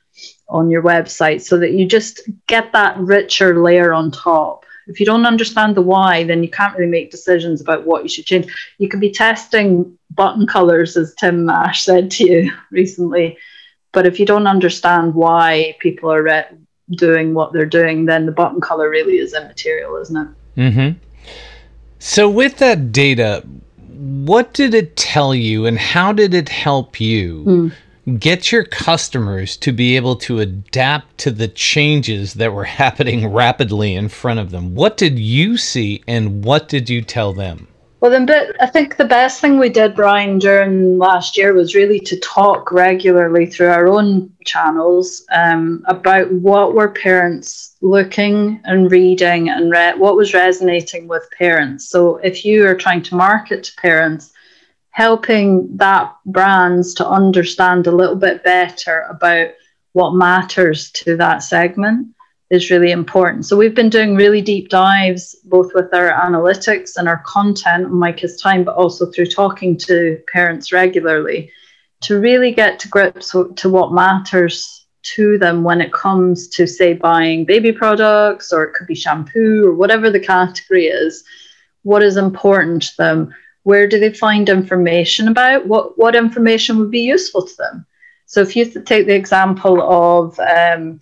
on 0.50 0.72
your 0.72 0.82
website 0.82 1.42
so 1.42 1.60
that 1.60 1.74
you 1.74 1.86
just 1.86 2.22
get 2.48 2.72
that 2.74 2.98
richer 2.98 3.62
layer 3.62 3.94
on 3.94 4.10
top 4.10 4.66
if 4.90 5.00
you 5.00 5.06
don't 5.06 5.28
understand 5.28 5.76
the 5.76 5.84
why, 5.84 6.24
then 6.24 6.42
you 6.42 6.50
can't 6.50 6.76
really 6.76 6.90
make 6.90 7.12
decisions 7.12 7.62
about 7.62 7.86
what 7.86 8.02
you 8.02 8.10
should 8.10 8.26
change. 8.26 8.52
You 8.80 8.90
could 8.90 9.00
be 9.00 9.12
testing 9.12 9.98
button 10.10 10.48
colors, 10.48 10.98
as 10.98 11.14
Tim 11.14 11.48
Ash 11.48 11.84
said 11.84 12.10
to 12.12 12.26
you 12.26 12.52
recently. 12.72 13.38
But 13.92 14.08
if 14.08 14.20
you 14.20 14.26
don't 14.26 14.48
understand 14.48 15.14
why 15.14 15.76
people 15.80 16.12
are 16.12 16.24
re- 16.24 16.46
doing 16.92 17.36
what 17.36 17.54
they're 17.54 17.66
doing, 17.66 18.06
then 18.06 18.26
the 18.26 18.32
button 18.32 18.60
color 18.62 18.90
really 18.90 19.20
is 19.20 19.34
immaterial, 19.34 19.96
isn't 19.98 20.18
it? 20.18 20.28
Mm-hmm. 20.60 20.98
So, 22.00 22.30
with 22.30 22.58
that 22.58 22.92
data, 22.92 23.46
what 24.00 24.54
did 24.54 24.74
it 24.74 24.96
tell 24.96 25.36
you 25.36 25.66
and 25.66 25.78
how 25.78 26.14
did 26.14 26.34
it 26.34 26.50
help 26.50 27.00
you 27.00 27.44
mm. 27.46 27.74
Get 28.18 28.52
your 28.52 28.64
customers 28.64 29.58
to 29.58 29.72
be 29.72 29.96
able 29.96 30.16
to 30.18 30.40
adapt 30.40 31.18
to 31.20 31.32
the 31.32 31.48
changes 31.48 32.34
that 32.36 32.54
were 32.54 32.64
happening 32.82 33.28
rapidly 33.32 33.96
in 33.96 34.10
front 34.10 34.40
of 34.40 34.52
them? 34.52 34.76
What 34.76 34.98
did 34.98 35.20
you 35.20 35.58
see 35.58 36.04
and 36.08 36.44
what 36.44 36.68
did 36.68 36.90
you 36.90 37.02
tell 37.02 37.34
them? 37.34 37.68
Well, 38.02 38.12
then, 38.12 38.26
but 38.26 38.56
I 38.62 38.66
think 38.66 38.96
the 38.96 39.04
best 39.04 39.42
thing 39.42 39.60
we 39.60 39.68
did, 39.68 39.94
Brian, 39.94 40.40
during 40.40 40.98
last 40.98 41.38
year 41.38 41.54
was 41.54 41.76
really 41.76 42.00
to 42.02 42.18
talk 42.22 42.72
regularly 42.72 43.46
through 43.46 43.68
our 43.68 43.90
own 43.90 44.32
channels 44.46 45.26
um, 45.34 45.84
about 45.86 46.32
what 46.32 46.74
were 46.74 46.92
parents 46.92 47.76
looking 47.82 48.62
and 48.64 48.90
reading 48.90 49.50
and 49.50 49.70
re- 49.70 49.98
what 49.98 50.16
was 50.16 50.34
resonating 50.34 51.10
with 51.10 51.30
parents. 51.38 51.90
So, 51.90 52.18
if 52.18 52.46
you 52.46 52.66
are 52.68 52.76
trying 52.76 53.04
to 53.04 53.16
market 53.16 53.66
to 53.66 53.76
parents, 53.76 54.32
helping 55.00 55.78
that 55.78 56.14
brands 56.26 56.94
to 56.94 57.08
understand 57.08 57.88
a 57.88 57.92
little 58.00 58.18
bit 58.18 58.44
better 58.44 59.08
about 59.10 59.48
what 59.94 60.14
matters 60.14 60.92
to 60.92 61.16
that 61.16 61.42
segment 61.42 62.06
is 62.50 62.70
really 62.70 62.92
important. 62.92 63.46
So 63.46 63.56
we've 63.56 63.74
been 63.74 63.90
doing 63.90 64.16
really 64.16 64.42
deep 64.42 64.68
dives 64.68 65.38
both 65.46 65.74
with 65.74 65.94
our 65.94 66.12
analytics 66.12 66.98
and 66.98 67.08
our 67.08 67.24
content 67.26 67.86
on 67.86 67.94
My 67.94 68.12
Kids 68.12 68.42
Time, 68.42 68.66
but 68.66 68.76
also 68.76 69.10
through 69.10 69.28
talking 69.28 69.78
to 69.78 70.20
parents 70.34 70.74
regularly 70.74 71.50
to 72.02 72.20
really 72.20 72.52
get 72.52 72.78
to 72.80 72.90
grips 72.90 73.32
to 73.32 73.70
what 73.70 73.94
matters 73.94 74.86
to 75.16 75.38
them 75.38 75.64
when 75.64 75.80
it 75.80 75.94
comes 75.94 76.50
to 76.50 76.68
say 76.68 76.92
buying 76.92 77.46
baby 77.46 77.72
products 77.72 78.52
or 78.52 78.66
it 78.66 78.74
could 78.74 78.88
be 78.88 78.96
shampoo 78.96 79.66
or 79.66 79.74
whatever 79.76 80.10
the 80.10 80.20
category 80.20 80.88
is. 80.88 81.24
What 81.84 82.04
is 82.04 82.18
important 82.18 82.82
to 82.82 82.98
them? 82.98 83.34
Where 83.64 83.88
do 83.88 84.00
they 84.00 84.14
find 84.14 84.50
information 84.50 85.28
about? 85.28 85.68
What 85.68 85.98
what 85.98 86.16
information 86.16 86.78
would 86.80 86.92
be 86.92 87.02
useful 87.02 87.46
to 87.46 87.56
them? 87.58 87.86
So 88.26 88.42
if 88.42 88.56
you 88.56 88.66
take 88.66 89.08
the 89.08 89.16
example 89.16 89.82
of 89.82 90.40
um, 90.40 91.00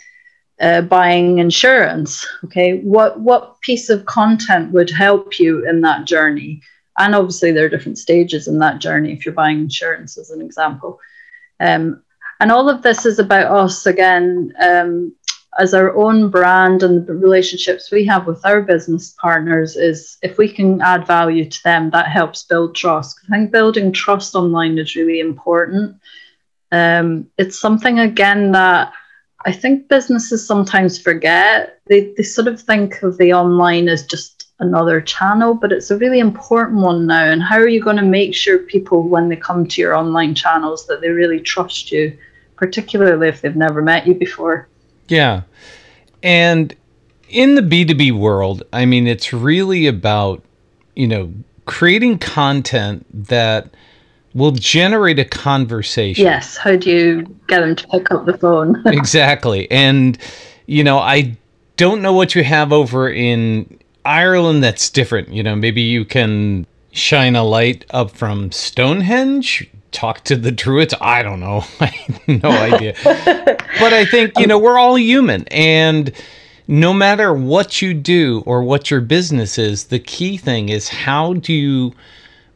uh, 0.60 0.82
buying 0.82 1.38
insurance 1.38 2.26
okay 2.44 2.80
what 2.80 3.20
what 3.20 3.62
piece 3.62 3.90
of 3.90 4.06
content 4.06 4.72
would 4.72 4.90
help 4.90 5.38
you 5.38 5.68
in 5.70 5.82
that 5.82 6.06
journey 6.06 6.60
and 6.98 7.14
obviously 7.14 7.52
there 7.52 7.66
are 7.66 7.70
different 7.70 7.98
stages 8.00 8.48
in 8.48 8.58
that 8.58 8.80
journey 8.80 9.14
if 9.14 9.24
you're 9.24 9.36
buying 9.36 9.60
insurance 9.60 10.18
as 10.18 10.32
an 10.32 10.42
example 10.42 11.00
um, 11.60 12.02
and 12.40 12.52
all 12.52 12.70
of 12.70 12.82
this 12.82 13.06
is 13.06 13.20
about 13.20 13.52
us 13.52 13.86
again 13.86 14.52
um, 14.60 15.14
as 15.60 15.74
our 15.74 15.96
own 15.96 16.30
brand 16.30 16.84
and 16.84 17.08
the 17.08 17.14
relationships 17.14 17.92
we 17.92 18.06
have 18.06 18.28
with 18.28 18.46
our 18.46 18.62
business 18.62 19.16
partners 19.20 19.76
is 19.76 20.18
if 20.22 20.38
we 20.38 20.48
can 20.48 20.82
add 20.82 21.08
value 21.08 21.50
to 21.50 21.64
them 21.64 21.90
that 21.90 22.08
helps 22.08 22.44
build 22.44 22.76
trust 22.76 23.20
i 23.26 23.36
think 23.36 23.52
building 23.52 23.92
trust 23.92 24.36
online 24.36 24.78
is 24.78 24.96
really 24.96 25.20
important 25.20 25.96
um, 26.72 27.28
it's 27.38 27.60
something 27.60 28.00
again 28.00 28.52
that 28.52 28.92
I 29.46 29.52
think 29.52 29.88
businesses 29.88 30.46
sometimes 30.46 31.00
forget. 31.00 31.80
They, 31.88 32.14
they 32.18 32.24
sort 32.24 32.48
of 32.48 32.60
think 32.60 33.02
of 33.04 33.18
the 33.18 33.34
online 33.34 33.88
as 33.88 34.06
just 34.06 34.52
another 34.60 35.00
channel, 35.00 35.54
but 35.54 35.72
it's 35.72 35.92
a 35.92 35.98
really 35.98 36.20
important 36.20 36.82
one 36.82 37.06
now. 37.06 37.24
And 37.24 37.42
how 37.42 37.58
are 37.58 37.68
you 37.68 37.82
going 37.82 37.98
to 37.98 38.02
make 38.02 38.34
sure 38.36 38.60
people, 38.60 39.08
when 39.08 39.30
they 39.30 39.36
come 39.36 39.66
to 39.68 39.82
your 39.82 39.96
online 39.96 40.34
channels, 40.36 40.86
that 40.88 41.00
they 41.00 41.10
really 41.10 41.40
trust 41.40 41.92
you, 41.92 42.18
particularly 42.56 43.30
if 43.30 43.42
they've 43.42 43.56
never 43.56 43.82
met 43.82 44.08
you 44.08 44.16
before? 44.16 44.68
Yeah. 45.08 45.44
And 46.24 46.76
in 47.30 47.56
the 47.56 47.62
B2B 47.62 48.12
world, 48.14 48.64
I 48.74 48.86
mean, 48.86 49.08
it's 49.08 49.34
really 49.34 49.88
about, 49.88 50.44
you 50.96 51.08
know, 51.08 51.34
creating 51.66 52.20
content 52.20 53.06
that 53.28 53.70
will 54.34 54.52
generate 54.52 55.20
a 55.20 55.26
conversation. 55.26 56.24
Yes. 56.24 56.58
How 56.58 56.76
do 56.76 56.90
you 56.90 57.22
get 57.48 57.62
them 57.62 57.76
to 57.76 57.88
pick 57.88 58.12
up 58.12 58.26
the 58.26 58.38
phone? 58.38 58.82
exactly. 58.86 59.70
And, 59.72 60.18
you 60.66 60.84
know, 60.84 61.00
I 61.00 61.38
don't 61.76 62.02
know 62.02 62.14
what 62.14 62.36
you 62.36 62.44
have 62.44 62.72
over 62.72 63.10
in 63.10 63.80
Ireland 64.06 64.64
that's 64.64 64.90
different. 64.90 65.30
You 65.30 65.44
know, 65.44 65.56
maybe 65.56 65.82
you 65.82 66.06
can 66.06 66.66
shine 66.92 67.36
a 67.36 67.44
light 67.44 67.86
up 67.92 68.12
from 68.12 68.52
Stonehenge, 68.52 69.70
talk 69.98 70.24
to 70.26 70.36
the 70.36 70.52
Druids. 70.52 70.94
I 71.02 71.24
don't 71.24 71.40
know. 71.40 71.64
I 71.80 71.94
no 72.28 72.50
idea. 72.50 72.96
but 73.04 73.94
I 73.94 74.06
think, 74.06 74.38
you 74.38 74.48
know, 74.48 74.60
we're 74.60 74.78
all 74.78 74.98
human. 74.98 75.48
And, 75.50 76.14
no 76.68 76.94
matter 76.94 77.34
what 77.34 77.82
you 77.82 77.94
do 77.94 78.44
or 78.46 78.62
what 78.62 78.92
your 78.92 79.02
business 79.02 79.58
is, 79.58 79.86
the 79.86 80.00
key 80.00 80.36
thing 80.36 80.70
is 80.70 80.90
how 80.90 81.34
do 81.34 81.54
you 81.54 81.94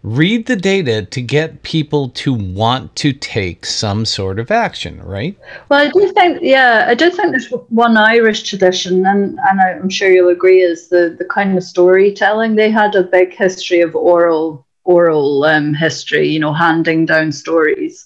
read 0.03 0.47
the 0.47 0.55
data 0.55 1.03
to 1.03 1.21
get 1.21 1.61
people 1.61 2.09
to 2.09 2.33
want 2.33 2.95
to 2.95 3.13
take 3.13 3.65
some 3.65 4.03
sort 4.03 4.39
of 4.39 4.49
action, 4.49 5.01
right? 5.03 5.37
Well, 5.69 5.87
I 5.87 5.91
do 5.91 6.11
think, 6.11 6.39
yeah, 6.41 6.85
I 6.87 6.95
do 6.95 7.11
think 7.11 7.31
there's 7.31 7.51
one 7.69 7.97
Irish 7.97 8.43
tradition, 8.43 9.05
and, 9.05 9.37
and 9.47 9.61
I'm 9.61 9.89
sure 9.89 10.11
you'll 10.11 10.29
agree, 10.29 10.61
is 10.61 10.89
the, 10.89 11.15
the 11.17 11.25
kind 11.25 11.55
of 11.55 11.63
storytelling. 11.63 12.55
They 12.55 12.71
had 12.71 12.95
a 12.95 13.03
big 13.03 13.33
history 13.33 13.81
of 13.81 13.95
oral 13.95 14.65
oral 14.83 15.43
um, 15.43 15.73
history, 15.73 16.27
you 16.27 16.39
know, 16.39 16.53
handing 16.53 17.05
down 17.05 17.31
stories 17.31 18.05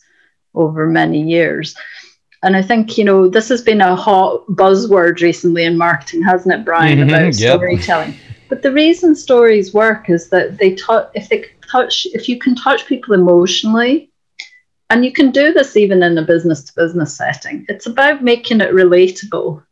over 0.53 0.87
many 0.87 1.21
years. 1.21 1.75
And 2.43 2.55
I 2.55 2.61
think, 2.61 2.97
you 2.97 3.03
know, 3.03 3.27
this 3.27 3.49
has 3.49 3.61
been 3.61 3.81
a 3.81 3.95
hot 3.95 4.45
buzzword 4.47 5.21
recently 5.21 5.63
in 5.63 5.77
marketing, 5.77 6.21
hasn't 6.21 6.53
it, 6.53 6.65
Brian, 6.65 6.99
mm-hmm, 6.99 7.09
about 7.09 7.39
yep. 7.39 7.57
storytelling. 7.57 8.15
But 8.49 8.61
the 8.61 8.71
reason 8.71 9.15
stories 9.15 9.73
work 9.73 10.09
is 10.09 10.29
that 10.29 10.59
they 10.59 10.75
taught 10.75 11.09
if 11.15 11.29
they 11.29 11.45
touch 11.69 12.05
if 12.13 12.29
you 12.29 12.37
can 12.39 12.55
touch 12.55 12.85
people 12.85 13.13
emotionally 13.13 14.11
and 14.89 15.03
you 15.03 15.11
can 15.11 15.31
do 15.31 15.51
this 15.53 15.75
even 15.75 16.03
in 16.03 16.17
a 16.17 16.21
business 16.21 16.63
to 16.63 16.73
business 16.75 17.17
setting 17.17 17.65
it's 17.69 17.87
about 17.87 18.23
making 18.23 18.61
it 18.61 18.71
relatable 18.71 19.63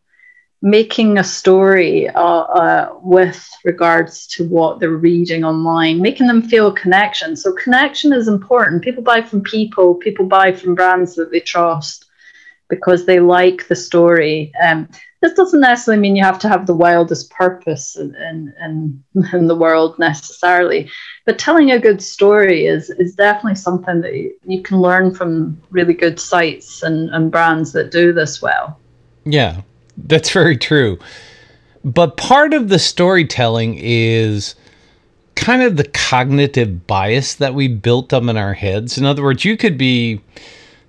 making 0.64 1.18
a 1.18 1.24
story 1.24 2.08
uh, 2.08 2.22
uh, 2.22 2.96
with 3.02 3.50
regards 3.66 4.26
to 4.26 4.48
what 4.48 4.80
they're 4.80 4.92
reading 4.92 5.44
online 5.44 6.02
making 6.02 6.26
them 6.26 6.42
feel 6.42 6.72
connection. 6.72 7.36
So 7.36 7.52
connection 7.52 8.14
is 8.14 8.30
important. 8.30 8.82
People 8.82 9.04
buy 9.04 9.22
from 9.22 9.42
people. 9.42 9.96
People 9.96 10.26
buy 10.26 10.54
from 10.54 10.74
brands 10.74 11.16
that 11.16 11.32
they 11.32 11.42
trust 11.42 12.06
because 12.70 13.06
they 13.06 13.20
like 13.20 13.68
the 13.68 13.76
story. 13.76 14.54
Um, 14.64 14.88
this 15.22 15.34
doesn't 15.34 15.60
necessarily 15.60 16.00
mean 16.02 16.16
you 16.16 16.24
have 16.24 16.40
to 16.40 16.50
have 16.50 16.66
the 16.66 16.74
wildest 16.74 17.30
purpose 17.30 17.98
in, 17.98 18.16
in, 18.16 19.04
in, 19.34 19.48
the 19.48 19.56
world 19.56 20.00
necessarily, 20.00 20.90
but 21.26 21.38
telling 21.38 21.72
a 21.72 21.80
good 21.80 22.02
story 22.02 22.68
is, 22.68 22.90
is 22.90 23.16
definitely 23.16 23.56
something 23.56 24.00
that 24.00 24.14
you, 24.14 24.62
can 24.64 24.80
learn 24.80 25.14
from 25.14 25.62
really 25.72 25.94
good 25.94 26.22
sites 26.22 26.84
and, 26.84 27.10
and 27.10 27.32
brands 27.32 27.74
that 27.74 27.92
do 27.92 28.14
this 28.14 28.42
well. 28.42 28.80
Yeah, 29.26 29.62
that's 29.98 30.32
very 30.32 30.58
true. 30.58 31.00
But 31.84 32.18
part 32.18 32.54
of 32.54 32.70
the 32.70 32.80
storytelling 32.80 33.78
is 33.80 34.56
kind 35.36 35.62
of 35.62 35.78
the 35.78 35.84
cognitive 35.86 36.88
bias 36.88 37.36
that 37.36 37.54
we 37.54 37.68
built 37.68 38.14
up 38.14 38.24
in 38.24 38.38
our 38.38 38.54
heads. 38.54 38.98
In 38.98 39.06
other 39.06 39.24
words, 39.24 39.44
you 39.44 39.58
could 39.58 39.78
be 39.78 40.22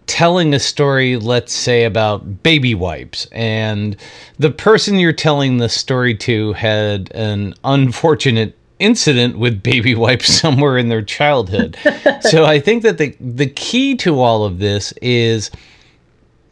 telling 0.07 0.55
a 0.55 0.59
story, 0.59 1.17
let's 1.17 1.53
say, 1.53 1.85
about 1.85 2.43
baby 2.43 2.75
wipes, 2.75 3.27
and 3.33 3.97
the 4.39 4.51
person 4.51 4.99
you're 4.99 5.13
telling 5.13 5.57
the 5.57 5.69
story 5.69 6.15
to 6.15 6.53
had 6.53 7.11
an 7.15 7.55
unfortunate 7.65 8.57
incident 8.79 9.39
with 9.39 9.63
baby 9.63 9.95
wipes 10.05 10.33
somewhere 10.33 10.77
in 10.79 10.89
their 10.89 11.03
childhood. 11.03 11.77
so 12.21 12.45
I 12.45 12.61
think 12.61 12.83
that 12.83 12.99
the 12.99 13.17
the 13.19 13.47
key 13.47 13.97
to 13.97 14.21
all 14.21 14.45
of 14.45 14.59
this 14.59 14.93
is 15.01 15.51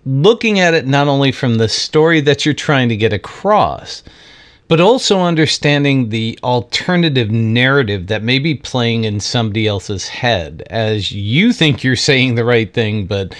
looking 0.04 0.58
at 0.58 0.74
it 0.74 0.86
not 0.86 1.08
only 1.08 1.32
from 1.32 1.56
the 1.56 1.68
story 1.68 2.20
that 2.20 2.44
you're 2.44 2.54
trying 2.54 2.88
to 2.88 2.96
get 2.96 3.12
across, 3.12 4.02
but 4.68 4.80
also 4.80 5.20
understanding 5.20 6.08
the 6.08 6.38
alternative 6.42 7.30
narrative 7.30 8.06
that 8.06 8.22
may 8.22 8.38
be 8.38 8.54
playing 8.54 9.04
in 9.04 9.20
somebody 9.20 9.66
else's 9.66 10.08
head 10.08 10.62
as 10.70 11.12
you 11.12 11.52
think 11.52 11.84
you're 11.84 11.96
saying 11.96 12.34
the 12.34 12.44
right 12.44 12.72
thing, 12.72 13.06
but 13.06 13.34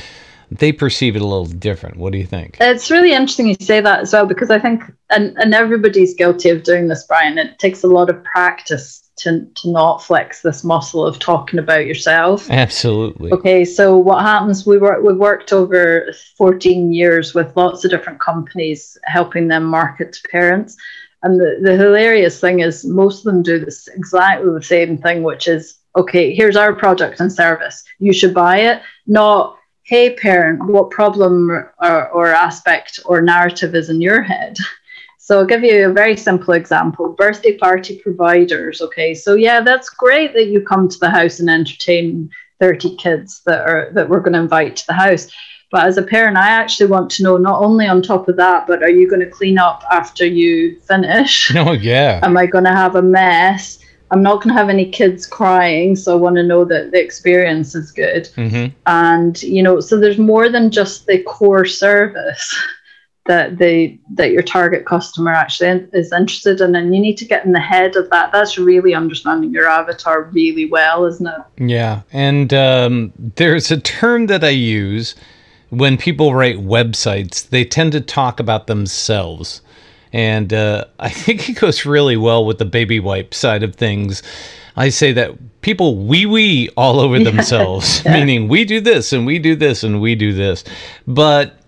they 0.51 0.71
perceive 0.71 1.17
it 1.17 1.23
a 1.23 1.27
little 1.27 1.47
different. 1.47 1.97
What 1.97 2.13
do 2.13 2.19
you 2.19 2.27
think? 2.27 2.59
It's 2.61 2.91
really 2.91 3.13
interesting 3.13 3.49
you 3.49 3.57
say 3.61 3.81
that 3.81 4.01
as 4.01 4.13
well 4.13 4.27
because 4.27 4.51
I 4.51 4.59
think, 4.59 4.83
and, 5.09 5.37
and 5.39 5.55
everybody's 5.55 6.15
guilty 6.15 6.51
of 6.51 6.65
doing 6.65 6.89
this, 6.89 7.05
Brian. 7.05 7.39
It 7.39 7.59
takes 7.59 7.83
a 7.83 7.89
lot 7.89 8.11
of 8.11 8.23
practice 8.25 9.02
to, 9.17 9.47
to 9.57 9.71
not 9.71 10.03
flex 10.03 10.43
this 10.43 10.65
muscle 10.65 11.07
of 11.07 11.19
talking 11.19 11.59
about 11.59 11.87
yourself. 11.87 12.51
Absolutely. 12.51 13.33
Okay, 13.33 13.65
so 13.65 13.97
what 13.97 14.23
happens? 14.23 14.67
We 14.67 14.79
work. 14.79 15.03
We 15.03 15.15
worked 15.15 15.53
over 15.53 16.13
14 16.39 16.93
years 16.93 17.35
with 17.35 17.57
lots 17.57 17.85
of 17.85 17.91
different 17.91 18.21
companies, 18.21 18.97
helping 19.05 19.49
them 19.49 19.65
market 19.65 20.13
to 20.15 20.29
parents. 20.31 20.77
And 21.23 21.39
the, 21.39 21.59
the 21.63 21.77
hilarious 21.77 22.41
thing 22.41 22.61
is, 22.61 22.85
most 22.85 23.19
of 23.19 23.25
them 23.33 23.43
do 23.43 23.65
this 23.65 23.87
exactly 23.89 24.53
the 24.53 24.63
same 24.63 24.99
thing, 24.99 25.23
which 25.23 25.47
is 25.47 25.79
okay, 25.97 26.35
here's 26.35 26.57
our 26.57 26.75
product 26.75 27.21
and 27.21 27.31
service. 27.31 27.83
You 27.99 28.13
should 28.13 28.35
buy 28.35 28.59
it. 28.59 28.83
Not, 29.07 29.59
hey, 29.85 30.15
parent, 30.15 30.67
what 30.67 30.91
problem 30.91 31.51
or, 31.51 32.09
or 32.09 32.29
aspect 32.29 32.99
or 33.05 33.21
narrative 33.21 33.75
is 33.75 33.91
in 33.91 34.01
your 34.01 34.23
head? 34.23 34.57
So 35.25 35.39
I'll 35.39 35.47
give 35.47 35.63
you 35.63 35.89
a 35.89 35.93
very 35.93 36.17
simple 36.17 36.53
example. 36.53 37.11
Birthday 37.11 37.57
party 37.57 38.01
providers. 38.01 38.83
Okay, 38.83 39.15
so 39.15 39.37
yeah, 39.37 39.61
that's 39.61 39.89
great 39.89 40.33
that 40.33 40.49
you 40.49 40.61
come 40.61 40.89
to 40.89 40.99
the 40.99 41.11
house 41.11 41.39
and 41.39 41.49
entertain 41.49 42.29
30 42.59 42.97
kids 42.97 43.41
that 43.47 43.61
are 43.61 43.93
that 43.95 44.09
we're 44.09 44.19
going 44.19 44.33
to 44.33 44.41
invite 44.41 44.75
to 44.77 44.87
the 44.89 44.95
house. 44.95 45.31
But 45.71 45.87
as 45.87 45.97
a 45.97 46.03
parent, 46.03 46.37
I 46.37 46.49
actually 46.49 46.91
want 46.91 47.09
to 47.13 47.23
know 47.23 47.37
not 47.37 47.63
only 47.63 47.87
on 47.87 48.03
top 48.03 48.29
of 48.29 48.37
that, 48.37 48.67
but 48.67 48.83
are 48.83 48.91
you 48.91 49.09
going 49.09 49.21
to 49.21 49.31
clean 49.31 49.59
up 49.59 49.85
after 49.93 50.27
you 50.27 50.81
finish? 50.81 51.55
Oh 51.57 51.71
yeah. 51.71 52.19
Am 52.25 52.37
I 52.37 52.47
going 52.47 52.65
to 52.65 52.75
have 52.75 52.97
a 52.97 53.03
mess? 53.03 53.79
I'm 54.11 54.25
not 54.25 54.43
going 54.43 54.53
to 54.53 54.61
have 54.61 54.71
any 54.71 54.91
kids 54.91 55.25
crying, 55.25 55.95
so 55.95 56.13
I 56.13 56.21
want 56.21 56.35
to 56.35 56.43
know 56.43 56.65
that 56.65 56.91
the 56.91 57.01
experience 57.01 57.77
is 57.77 57.93
good. 57.93 58.25
Mm-hmm. 58.35 58.75
And 58.87 59.41
you 59.41 59.63
know, 59.63 59.79
so 59.79 60.01
there's 60.01 60.19
more 60.19 60.49
than 60.49 60.73
just 60.73 61.07
the 61.07 61.23
core 61.23 61.65
service 61.65 62.57
that 63.27 63.59
the 63.59 63.99
that 64.15 64.33
your 64.33 64.43
target 64.43 64.85
customer 64.85 65.33
actually 65.33 65.87
is 65.93 66.13
interested 66.13 66.61
in 66.61 66.75
and 66.75 66.95
you 66.95 67.01
need 67.01 67.17
to 67.17 67.25
get 67.25 67.45
in 67.45 67.53
the 67.53 67.61
head 67.61 67.95
of 67.95 68.11
that 68.11 68.33
that's 68.33 68.59
really 68.59 68.95
understanding 68.95 69.53
your 69.53 69.69
avatar 69.69 70.25
really 70.33 70.67
well 70.67 71.05
isn't 71.05 71.29
it 71.29 71.69
yeah 71.69 72.03
and 72.13 72.53
um, 72.53 73.13
there's 73.37 73.71
a 73.71 73.81
term 73.81 74.27
that 74.27 74.43
i 74.43 74.49
use 74.49 75.15
when 75.71 75.97
people 75.97 76.35
write 76.35 76.57
websites 76.57 77.49
they 77.49 77.65
tend 77.65 77.93
to 77.93 78.01
talk 78.01 78.41
about 78.41 78.67
themselves 78.67 79.63
and 80.13 80.53
uh, 80.53 80.85
i 80.99 81.09
think 81.25 81.49
it 81.49 81.55
goes 81.55 81.87
really 81.87 82.17
well 82.17 82.45
with 82.45 82.59
the 82.59 82.65
baby 82.65 82.99
wipe 82.99 83.33
side 83.33 83.63
of 83.63 83.77
things 83.77 84.23
I 84.75 84.89
say 84.89 85.13
that 85.13 85.61
people 85.61 85.97
wee 85.99 86.25
wee 86.25 86.71
all 86.79 86.99
over 86.99 87.19
themselves, 87.23 88.03
yeah. 88.07 88.15
meaning 88.15 88.49
we 88.49 88.65
do 88.65 88.81
this 88.81 89.13
and 89.13 89.27
we 89.27 89.39
do 89.39 89.55
this 89.55 89.85
and 89.85 90.01
we 90.01 90.15
do 90.15 90.33
this. 90.33 90.65
But 91.07 91.62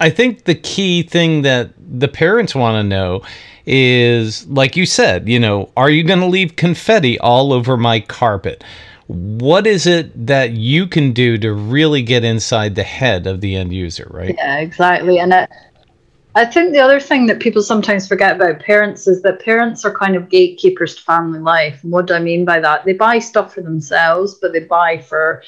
I 0.00 0.10
think 0.10 0.44
the 0.44 0.54
key 0.54 1.02
thing 1.02 1.42
that 1.42 1.70
the 1.78 2.08
parents 2.08 2.54
want 2.54 2.76
to 2.76 2.84
know 2.84 3.22
is 3.66 4.46
like 4.48 4.76
you 4.76 4.86
said, 4.86 5.28
you 5.28 5.40
know, 5.40 5.70
are 5.76 5.90
you 5.90 6.04
going 6.04 6.20
to 6.20 6.26
leave 6.26 6.56
confetti 6.56 7.18
all 7.18 7.52
over 7.52 7.76
my 7.76 8.00
carpet? 8.00 8.62
What 9.08 9.66
is 9.66 9.86
it 9.86 10.26
that 10.26 10.52
you 10.52 10.86
can 10.86 11.12
do 11.12 11.38
to 11.38 11.52
really 11.52 12.02
get 12.02 12.24
inside 12.24 12.74
the 12.74 12.82
head 12.82 13.26
of 13.26 13.40
the 13.40 13.54
end 13.56 13.72
user, 13.72 14.08
right? 14.10 14.34
Yeah, 14.36 14.58
exactly. 14.58 15.18
And 15.18 15.32
it, 15.32 15.50
I 16.34 16.44
think 16.44 16.72
the 16.72 16.80
other 16.80 17.00
thing 17.00 17.26
that 17.26 17.40
people 17.40 17.62
sometimes 17.62 18.06
forget 18.06 18.36
about 18.36 18.60
parents 18.60 19.06
is 19.06 19.22
that 19.22 19.40
parents 19.40 19.84
are 19.84 19.94
kind 19.96 20.16
of 20.16 20.28
gatekeepers 20.28 20.96
to 20.96 21.02
family 21.02 21.38
life. 21.38 21.82
And 21.82 21.92
what 21.92 22.06
do 22.06 22.14
I 22.14 22.18
mean 22.18 22.44
by 22.44 22.60
that? 22.60 22.84
They 22.84 22.92
buy 22.92 23.20
stuff 23.20 23.54
for 23.54 23.62
themselves, 23.62 24.34
but 24.34 24.52
they 24.52 24.60
buy 24.60 24.98
for 24.98 25.42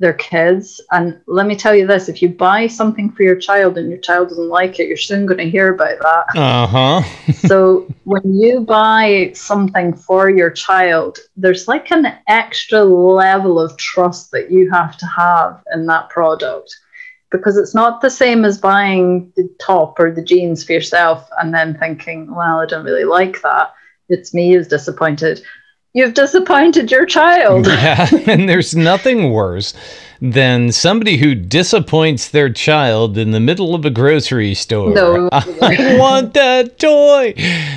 their 0.00 0.12
kids. 0.12 0.80
And 0.90 1.20
let 1.26 1.46
me 1.46 1.54
tell 1.54 1.74
you 1.74 1.86
this 1.86 2.08
if 2.08 2.20
you 2.20 2.28
buy 2.28 2.66
something 2.66 3.10
for 3.12 3.22
your 3.22 3.36
child 3.36 3.78
and 3.78 3.88
your 3.88 3.98
child 3.98 4.28
doesn't 4.28 4.48
like 4.48 4.80
it, 4.80 4.88
you're 4.88 4.96
soon 4.96 5.26
going 5.26 5.38
to 5.38 5.50
hear 5.50 5.74
about 5.74 5.98
that. 6.00 6.38
Uh 6.38 6.66
huh. 6.66 7.32
so 7.32 7.88
when 8.04 8.34
you 8.34 8.60
buy 8.60 9.30
something 9.34 9.94
for 9.94 10.30
your 10.30 10.50
child, 10.50 11.18
there's 11.36 11.68
like 11.68 11.90
an 11.90 12.06
extra 12.28 12.82
level 12.82 13.60
of 13.60 13.76
trust 13.76 14.30
that 14.32 14.50
you 14.50 14.70
have 14.70 14.96
to 14.98 15.06
have 15.06 15.62
in 15.72 15.86
that 15.86 16.08
product. 16.10 16.74
Because 17.30 17.56
it's 17.56 17.74
not 17.74 18.00
the 18.00 18.10
same 18.10 18.44
as 18.44 18.58
buying 18.58 19.32
the 19.34 19.48
top 19.60 19.98
or 19.98 20.12
the 20.12 20.22
jeans 20.22 20.62
for 20.62 20.72
yourself 20.72 21.28
and 21.38 21.52
then 21.52 21.76
thinking, 21.76 22.32
well, 22.32 22.60
I 22.60 22.66
don't 22.66 22.84
really 22.84 23.04
like 23.04 23.42
that. 23.42 23.74
It's 24.08 24.32
me 24.32 24.52
who's 24.52 24.68
disappointed 24.68 25.42
You've 25.96 26.14
disappointed 26.14 26.90
your 26.90 27.06
child. 27.06 27.68
Yeah, 27.84 28.08
and 28.26 28.48
there's 28.48 28.74
nothing 28.74 29.30
worse 29.30 29.74
than 30.20 30.72
somebody 30.72 31.18
who 31.18 31.36
disappoints 31.36 32.30
their 32.30 32.50
child 32.50 33.16
in 33.16 33.30
the 33.30 33.38
middle 33.38 33.76
of 33.76 33.84
a 33.84 33.90
grocery 33.90 34.54
store. 34.54 34.92
No, 34.92 35.28
I 35.32 35.96
want 35.98 36.34
that 36.34 36.80
toy. 36.80 37.34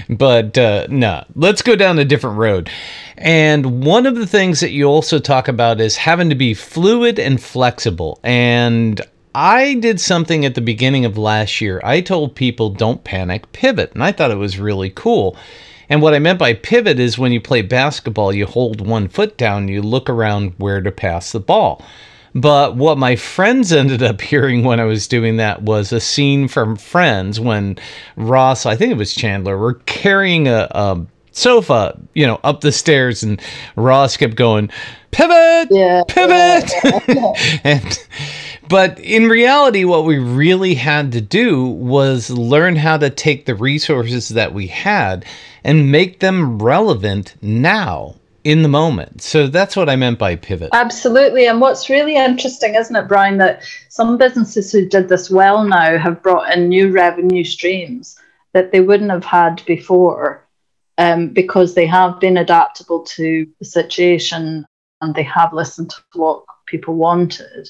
But 0.09 0.57
uh, 0.57 0.87
no, 0.89 1.25
let's 1.35 1.61
go 1.61 1.75
down 1.75 1.99
a 1.99 2.05
different 2.05 2.37
road. 2.37 2.71
And 3.17 3.83
one 3.85 4.07
of 4.07 4.15
the 4.15 4.27
things 4.27 4.61
that 4.61 4.71
you 4.71 4.85
also 4.85 5.19
talk 5.19 5.47
about 5.47 5.79
is 5.79 5.97
having 5.97 6.29
to 6.29 6.35
be 6.35 6.55
fluid 6.55 7.19
and 7.19 7.41
flexible. 7.41 8.19
And 8.23 8.99
I 9.35 9.75
did 9.75 9.99
something 9.99 10.43
at 10.43 10.55
the 10.55 10.61
beginning 10.61 11.05
of 11.05 11.19
last 11.19 11.61
year. 11.61 11.81
I 11.83 12.01
told 12.01 12.33
people 12.33 12.71
don't 12.71 13.03
panic, 13.03 13.51
pivot. 13.51 13.91
And 13.93 14.03
I 14.03 14.11
thought 14.11 14.31
it 14.31 14.37
was 14.37 14.57
really 14.57 14.89
cool. 14.89 15.37
And 15.89 16.01
what 16.01 16.13
I 16.13 16.19
meant 16.19 16.39
by 16.39 16.53
pivot 16.53 16.99
is 16.99 17.17
when 17.17 17.31
you 17.31 17.41
play 17.41 17.61
basketball, 17.61 18.33
you 18.33 18.45
hold 18.45 18.85
one 18.85 19.07
foot 19.07 19.37
down, 19.37 19.67
you 19.67 19.81
look 19.81 20.09
around 20.09 20.53
where 20.57 20.81
to 20.81 20.91
pass 20.91 21.31
the 21.31 21.39
ball. 21.39 21.81
But 22.35 22.75
what 22.75 22.97
my 22.97 23.15
friends 23.15 23.71
ended 23.73 24.03
up 24.03 24.21
hearing 24.21 24.63
when 24.63 24.79
I 24.79 24.85
was 24.85 25.07
doing 25.07 25.37
that 25.37 25.63
was 25.63 25.91
a 25.91 25.99
scene 25.99 26.47
from 26.47 26.75
Friends 26.75 27.39
when 27.39 27.77
Ross, 28.15 28.65
I 28.65 28.75
think 28.75 28.91
it 28.91 28.97
was 28.97 29.13
Chandler, 29.13 29.57
were 29.57 29.75
carrying 29.85 30.47
a, 30.47 30.67
a 30.71 31.05
sofa, 31.31 31.99
you 32.13 32.27
know, 32.27 32.39
up 32.43 32.61
the 32.61 32.71
stairs, 32.71 33.23
and 33.23 33.41
Ross 33.75 34.17
kept 34.17 34.35
going, 34.35 34.69
pivot, 35.11 35.69
yeah, 35.71 36.03
pivot. 36.07 36.71
Yeah. 37.07 37.33
and 37.63 38.07
but 38.69 38.99
in 38.99 39.27
reality, 39.27 39.83
what 39.83 40.05
we 40.05 40.17
really 40.17 40.75
had 40.75 41.11
to 41.13 41.21
do 41.21 41.65
was 41.65 42.29
learn 42.29 42.75
how 42.75 42.97
to 42.97 43.09
take 43.09 43.45
the 43.45 43.55
resources 43.55 44.29
that 44.29 44.53
we 44.53 44.67
had 44.67 45.25
and 45.63 45.91
make 45.91 46.19
them 46.19 46.59
relevant 46.59 47.35
now 47.41 48.15
in 48.43 48.61
the 48.61 48.69
moment. 48.69 49.21
So 49.21 49.47
that's 49.47 49.75
what 49.75 49.89
I 49.89 49.95
meant 49.95 50.19
by 50.19 50.37
pivot. 50.37 50.69
Absolutely. 50.71 51.47
And 51.47 51.59
what's 51.59 51.89
really 51.89 52.15
interesting, 52.15 52.75
isn't 52.75 52.95
it, 52.95 53.07
Brian, 53.07 53.37
that 53.39 53.63
some 53.89 54.17
businesses 54.17 54.71
who 54.71 54.87
did 54.87 55.09
this 55.09 55.29
well 55.29 55.63
now 55.63 55.97
have 55.97 56.23
brought 56.23 56.55
in 56.55 56.69
new 56.69 56.89
revenue 56.89 57.43
streams 57.43 58.17
that 58.53 58.71
they 58.71 58.79
wouldn't 58.79 59.11
have 59.11 59.25
had 59.25 59.61
before 59.65 60.47
um, 60.97 61.27
because 61.29 61.73
they 61.73 61.85
have 61.85 62.19
been 62.19 62.37
adaptable 62.37 63.03
to 63.03 63.45
the 63.59 63.65
situation 63.65 64.65
and 65.01 65.13
they 65.13 65.23
have 65.23 65.53
listened 65.53 65.89
to 65.89 65.97
what 66.13 66.43
people 66.65 66.95
wanted 66.95 67.67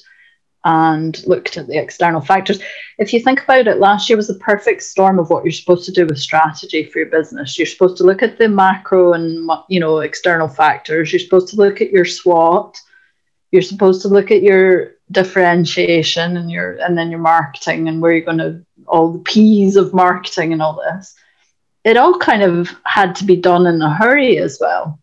and 0.67 1.25
looked 1.25 1.55
at 1.55 1.67
the 1.67 1.77
external 1.77 2.19
factors. 2.19 2.59
If 2.97 3.13
you 3.13 3.21
think 3.21 3.41
about 3.41 3.67
it, 3.67 3.79
last 3.79 4.09
year 4.09 4.17
was 4.17 4.27
the 4.27 4.33
perfect 4.35 4.83
storm 4.83 5.17
of 5.17 5.29
what 5.29 5.45
you're 5.45 5.51
supposed 5.53 5.85
to 5.85 5.93
do 5.93 6.05
with 6.05 6.19
strategy 6.19 6.83
for 6.83 6.99
your 6.99 7.07
business. 7.07 7.57
You're 7.57 7.65
supposed 7.65 7.95
to 7.97 8.03
look 8.03 8.21
at 8.21 8.37
the 8.37 8.49
macro 8.49 9.13
and 9.13 9.49
you 9.69 9.79
know 9.79 9.99
external 9.99 10.49
factors. 10.49 11.11
You're 11.11 11.21
supposed 11.21 11.47
to 11.49 11.55
look 11.55 11.79
at 11.79 11.91
your 11.91 12.03
SWOT. 12.03 12.77
You're 13.51 13.61
supposed 13.61 14.01
to 14.01 14.09
look 14.09 14.29
at 14.29 14.43
your 14.43 14.95
differentiation 15.09 16.35
and 16.35 16.51
your 16.51 16.73
and 16.79 16.97
then 16.97 17.11
your 17.11 17.21
marketing 17.21 17.87
and 17.87 18.01
where 18.01 18.11
you're 18.11 18.25
going 18.25 18.37
to 18.39 18.61
all 18.87 19.13
the 19.13 19.19
P's 19.19 19.77
of 19.77 19.93
marketing 19.93 20.51
and 20.51 20.61
all 20.61 20.81
this. 20.91 21.15
It 21.85 21.95
all 21.95 22.19
kind 22.19 22.43
of 22.43 22.69
had 22.83 23.15
to 23.15 23.23
be 23.23 23.37
done 23.37 23.67
in 23.67 23.81
a 23.81 23.93
hurry 23.93 24.37
as 24.37 24.57
well 24.59 24.99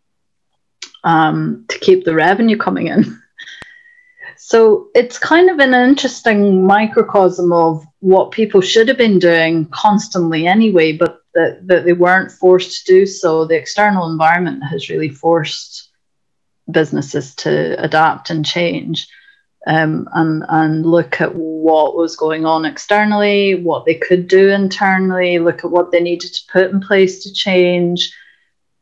um, 1.05 1.65
to 1.71 1.79
keep 1.79 2.05
the 2.05 2.15
revenue 2.15 2.59
coming 2.59 2.89
in. 2.89 3.19
So 4.47 4.91
it's 4.95 5.19
kind 5.19 5.49
of 5.49 5.59
an 5.59 5.73
interesting 5.73 6.67
microcosm 6.67 7.51
of 7.51 7.83
what 8.01 8.31
people 8.31 8.61
should 8.61 8.89
have 8.89 8.99
been 8.99 9.19
doing 9.19 9.65
constantly 9.71 10.47
anyway, 10.47 10.93
but 10.93 11.23
that, 11.33 11.67
that 11.67 11.87
they 11.87 11.95
weren't 11.95 12.31
forced 12.31 12.85
to 12.85 12.93
do 12.93 13.07
so. 13.07 13.47
The 13.47 13.57
external 13.57 14.07
environment 14.11 14.63
has 14.65 14.91
really 14.91 15.09
forced 15.09 15.89
businesses 16.71 17.35
to 17.37 17.83
adapt 17.83 18.29
and 18.29 18.45
change 18.45 19.09
um, 19.67 20.11
and, 20.13 20.45
and 20.51 20.85
look 20.85 21.23
at 21.23 21.35
what 21.35 21.97
was 21.97 22.15
going 22.15 22.45
on 22.45 22.67
externally, 22.67 23.55
what 23.55 23.87
they 23.87 23.95
could 23.95 24.29
do 24.29 24.51
internally, 24.51 25.39
look 25.39 25.65
at 25.65 25.71
what 25.71 25.91
they 25.91 26.01
needed 26.01 26.35
to 26.35 26.53
put 26.53 26.71
in 26.71 26.81
place 26.83 27.23
to 27.23 27.33
change 27.33 28.15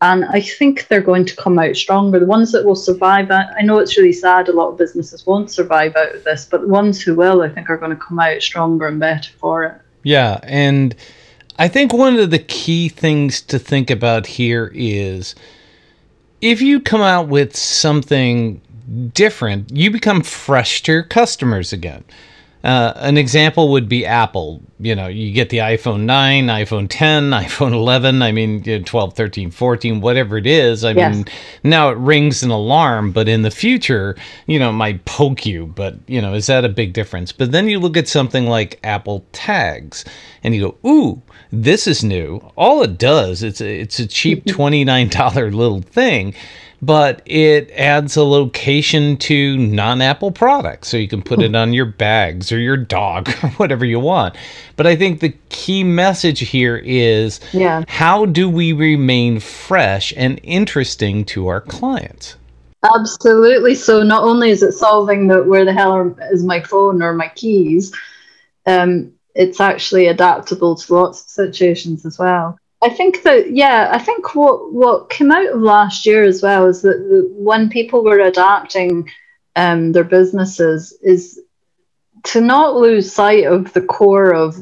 and 0.03 0.25
I 0.25 0.41
think 0.41 0.89
they're 0.89 1.01
going 1.01 1.25
to 1.27 1.37
come 1.37 1.61
out 1.61 1.77
stronger. 1.77 2.19
The 2.19 2.27
ones 2.27 2.51
that 2.51 2.65
will 2.65 2.75
survive, 2.75 3.31
I 3.31 3.63
know 3.63 3.79
it's 3.79 3.97
really 3.97 4.13
sad, 4.13 4.49
a 4.49 4.53
lot 4.53 4.71
of 4.71 4.77
businesses 4.77 5.25
won't 5.25 5.49
survive 5.49 5.95
out 5.95 6.17
of 6.17 6.25
this, 6.25 6.45
but 6.45 6.63
the 6.63 6.69
ones 6.69 7.01
who 7.01 7.15
will, 7.15 7.43
I 7.43 7.49
think, 7.49 7.71
are 7.71 7.77
going 7.77 7.93
to 7.93 7.97
come 7.97 8.19
out 8.19 8.43
stronger 8.43 8.89
and 8.89 8.99
better 8.99 9.31
for 9.39 9.63
it. 9.65 9.81
Yeah. 10.03 10.41
And 10.43 10.97
I 11.57 11.69
think 11.69 11.93
one 11.93 12.19
of 12.19 12.33
the 12.33 12.41
key 12.41 12.89
things 12.89 13.41
to 13.43 13.61
think 13.61 13.91
about 13.91 14.27
here 14.27 14.73
is 14.75 15.37
if 16.41 16.61
you 16.61 16.81
come 16.81 17.01
out 17.01 17.29
with 17.29 17.57
something 17.57 18.61
different, 19.15 19.71
you 19.71 19.93
become 19.93 20.23
fresh 20.23 20.83
to 20.83 20.93
your 20.93 21.03
customers 21.05 21.73
again. 21.73 22.03
Uh, 22.65 22.93
an 22.97 23.17
example 23.17 23.71
would 23.73 23.89
be 23.89 24.07
Apple. 24.07 24.63
You 24.79 24.95
know, 24.95 25.09
you 25.09 25.33
get 25.33 25.51
the 25.51 25.59
iPhone 25.59 26.03
9, 26.03 26.47
iPhone 26.47 26.87
10, 26.89 27.31
iPhone 27.31 27.73
11, 27.73 28.23
I 28.23 28.33
mean, 28.33 28.85
12, 28.85 29.15
13, 29.15 29.51
14, 29.51 30.01
whatever 30.01 30.37
it 30.37 30.47
is. 30.47 30.85
I 30.85 30.93
yes. 30.93 31.15
mean, 31.15 31.25
now 31.65 31.91
it 31.91 31.99
rings 31.99 32.43
an 32.43 32.51
alarm, 32.51 33.13
but 33.13 33.29
in 33.29 33.43
the 33.43 33.51
future, 33.51 34.17
you 34.47 34.59
know, 34.59 34.71
it 34.71 34.75
might 34.75 35.05
poke 35.05 35.45
you. 35.45 35.67
But, 35.67 35.97
you 36.07 36.21
know, 36.23 36.35
is 36.35 36.47
that 36.47 36.65
a 36.65 36.69
big 36.69 36.93
difference? 36.93 37.33
But 37.33 37.53
then 37.53 37.69
you 37.69 37.79
look 37.79 37.97
at 37.97 38.09
something 38.09 38.47
like 38.47 38.79
Apple 38.85 39.25
Tags 39.33 40.05
and 40.45 40.55
you 40.55 40.71
go, 40.71 40.89
ooh, 40.89 41.23
this 41.51 41.87
is 41.87 42.05
new. 42.05 42.37
All 42.57 42.83
it 42.83 42.99
does, 42.99 43.43
it's 43.43 43.61
a, 43.61 43.81
it's 43.81 43.99
a 43.99 44.07
cheap 44.07 44.45
$29 44.47 45.55
little 45.55 45.83
thing 45.83 46.35
but 46.83 47.23
it 47.25 47.71
adds 47.71 48.17
a 48.17 48.25
location 48.25 49.17
to 49.17 49.57
non-Apple 49.57 50.33
products, 50.33 50.89
so 50.89 50.97
you 50.97 51.07
can 51.07 51.23
put 51.23 51.41
it 51.41 51.55
on 51.55 51.73
your 51.73 51.87
bags 51.87 52.51
or 52.51 52.59
your 52.59 52.77
dog 52.77 53.29
or 53.43 53.51
whatever 53.51 53.85
you 53.85 54.01
want. 54.01 54.35
But 54.77 54.89
I 54.89 54.97
think 54.97 55.21
the 55.21 55.35
key 55.49 55.85
message 55.85 56.41
here 56.41 56.77
is 56.77 57.39
Yeah. 57.53 57.85
how 57.87 58.27
do 58.27 58.49
we 58.49 58.73
remain 58.73 59.39
fresh 59.39 60.13
and 60.17 60.41
interesting 60.43 61.25
to 61.27 61.47
our 61.47 61.61
clients? 61.61 62.37
Absolutely. 62.83 63.77
So 63.77 64.03
not 64.03 64.25
only 64.25 64.51
is 64.51 64.63
it 64.65 64.73
solving 64.73 65.29
the 65.29 65.45
where 65.45 65.65
the 65.65 65.73
hell 65.73 66.17
is 66.33 66.43
my 66.43 66.61
phone 66.61 67.01
or 67.01 67.15
my 67.15 67.29
keys, 67.37 67.95
um, 68.67 69.13
it's 69.37 69.61
actually 69.61 70.09
adaptable 70.09 70.75
to 70.75 70.95
lots 70.95 71.23
of 71.23 71.29
situations 71.29 72.05
as 72.05 72.19
well. 72.19 72.59
I 72.83 72.91
think 72.91 73.23
that 73.23 73.53
yeah, 73.53 73.89
I 73.93 73.99
think 73.99 74.35
what 74.35 74.73
what 74.73 75.09
came 75.09 75.31
out 75.31 75.47
of 75.47 75.61
last 75.61 76.05
year 76.05 76.25
as 76.25 76.43
well 76.43 76.67
is 76.67 76.83
that 76.83 76.99
the, 76.99 77.29
when 77.33 77.69
people 77.69 78.03
were 78.03 78.19
adapting 78.19 79.09
um, 79.55 79.93
their 79.93 80.05
businesses 80.05 80.93
is 81.03 81.41
to 82.25 82.41
not 82.41 82.75
lose 82.75 83.13
sight 83.13 83.45
of 83.45 83.73
the 83.73 83.83
core 83.83 84.35
of. 84.35 84.57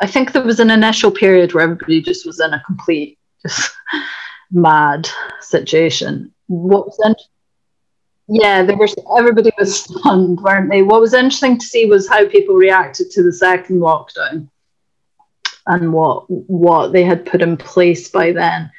I 0.00 0.06
think 0.06 0.30
there 0.30 0.44
was 0.44 0.60
an 0.60 0.70
initial 0.70 1.10
period 1.10 1.52
where 1.52 1.64
everybody 1.64 2.00
just 2.00 2.24
was 2.24 2.38
in 2.38 2.54
a 2.54 2.62
complete 2.64 3.18
just 3.44 3.72
mad 4.52 5.08
situation. 5.40 6.32
What 6.46 6.86
was 6.86 7.00
in, 7.04 7.16
yeah, 8.28 8.62
they 8.62 8.76
were. 8.76 8.86
Everybody 9.18 9.50
was 9.58 9.80
stunned, 9.82 10.40
weren't 10.40 10.70
they? 10.70 10.82
What 10.82 11.00
was 11.00 11.12
interesting 11.12 11.58
to 11.58 11.66
see 11.66 11.86
was 11.86 12.08
how 12.08 12.28
people 12.28 12.54
reacted 12.54 13.10
to 13.10 13.24
the 13.24 13.32
second 13.32 13.80
lockdown 13.80 14.48
and 15.68 15.92
what 15.92 16.24
what 16.28 16.92
they 16.92 17.04
had 17.04 17.26
put 17.26 17.42
in 17.42 17.56
place 17.56 18.08
by 18.08 18.32
then. 18.32 18.70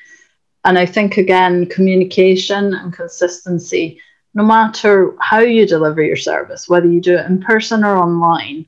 And 0.65 0.77
I 0.77 0.85
think 0.85 1.17
again, 1.17 1.67
communication 1.67 2.73
and 2.73 2.91
consistency, 2.91 4.01
no 4.33 4.43
matter 4.43 5.15
how 5.21 5.39
you 5.39 5.65
deliver 5.65 6.03
your 6.03 6.17
service, 6.17 6.67
whether 6.67 6.87
you 6.87 6.99
do 6.99 7.15
it 7.15 7.25
in 7.27 7.41
person 7.41 7.85
or 7.85 7.97
online, 7.97 8.65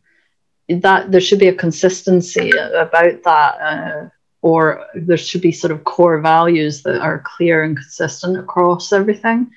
that 0.69 1.11
there 1.11 1.19
should 1.19 1.39
be 1.39 1.49
a 1.49 1.53
consistency 1.53 2.51
about 2.51 3.23
that, 3.23 3.61
uh, 3.61 4.09
or 4.41 4.85
there 4.95 5.17
should 5.17 5.41
be 5.41 5.51
sort 5.51 5.71
of 5.71 5.83
core 5.83 6.21
values 6.21 6.83
that 6.83 7.01
are 7.01 7.23
clear 7.25 7.63
and 7.63 7.75
consistent 7.75 8.37
across 8.37 8.93
everything. 8.93 9.51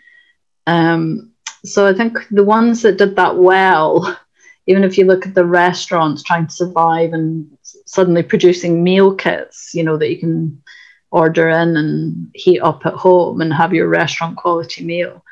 Um, 0.67 1.33
so 1.65 1.87
I 1.87 1.95
think 1.95 2.19
the 2.31 2.45
ones 2.45 2.83
that 2.83 2.99
did 2.99 3.17
that 3.17 3.37
well, 3.37 4.19
even 4.67 4.83
if 4.83 4.99
you 4.99 5.05
look 5.05 5.27
at 5.27 5.35
the 5.35 5.45
restaurants 5.45 6.23
trying 6.23 6.47
to 6.47 6.53
survive 6.53 7.13
and 7.13 7.54
suddenly 7.87 8.23
producing 8.23 8.83
meal 8.83 9.15
kits, 9.15 9.71
you 9.75 9.83
know, 9.83 9.97
that 9.97 10.11
you 10.11 10.19
can 10.19 10.63
order 11.11 11.49
in 11.49 11.77
and 11.77 12.31
heat 12.35 12.61
up 12.61 12.85
at 12.85 12.95
home 12.95 13.41
and 13.41 13.53
have 13.53 13.73
your 13.73 13.89
restaurant 13.89 14.37
quality 14.37 14.85
meal. 14.85 15.25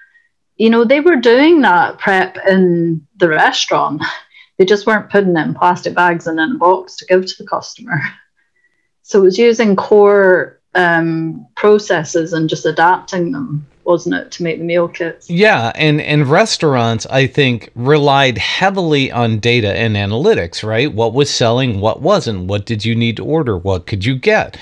You 0.57 0.71
know, 0.71 0.85
they 0.85 1.01
were 1.01 1.17
doing 1.17 1.61
that 1.63 1.99
prep 1.99 2.39
in 2.47 3.07
the 3.17 3.29
restaurant. 3.29 4.03
They 4.59 4.67
just 4.67 4.87
weren't 4.87 5.11
putting 5.11 5.35
it 5.37 5.41
in 5.41 5.55
plastic 5.55 5.95
bags 5.95 6.27
and 6.27 6.39
in 6.39 6.53
a 6.53 6.59
box 6.59 6.97
to 6.97 7.07
give 7.07 7.27
to 7.27 7.35
the 7.39 7.49
customer. 7.49 8.01
So 9.05 9.19
it 9.19 9.25
was 9.25 9.39
using 9.39 9.75
core 9.75 10.61
um, 10.75 11.47
processes 11.57 12.33
and 12.33 12.49
just 12.49 12.65
adapting 12.67 13.33
them, 13.33 13.67
wasn't 13.85 14.15
it, 14.15 14.31
to 14.33 14.43
make 14.43 14.59
the 14.59 14.65
meal 14.65 14.89
kits? 14.89 15.29
Yeah, 15.29 15.73
and 15.75 16.01
and 16.01 16.27
restaurants 16.27 17.07
I 17.07 17.27
think 17.27 17.71
relied 17.75 18.39
heavily 18.39 19.11
on 19.11 19.39
data 19.39 19.75
and 19.77 19.97
analytics, 19.97 20.67
right? 20.67 20.93
What 20.93 21.15
was 21.15 21.31
selling, 21.31 21.81
what 21.81 22.01
wasn't, 22.01 22.47
what 22.47 22.67
did 22.67 22.85
you 22.85 22.95
need 22.95 23.17
to 23.17 23.25
order, 23.25 23.57
what 23.57 23.87
could 23.87 24.05
you 24.05 24.17
get? 24.17 24.57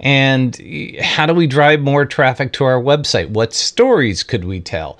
And 0.00 0.60
how 1.00 1.26
do 1.26 1.34
we 1.34 1.46
drive 1.46 1.80
more 1.80 2.04
traffic 2.04 2.52
to 2.54 2.64
our 2.64 2.80
website? 2.80 3.30
What 3.30 3.54
stories 3.54 4.22
could 4.22 4.44
we 4.44 4.60
tell? 4.60 4.98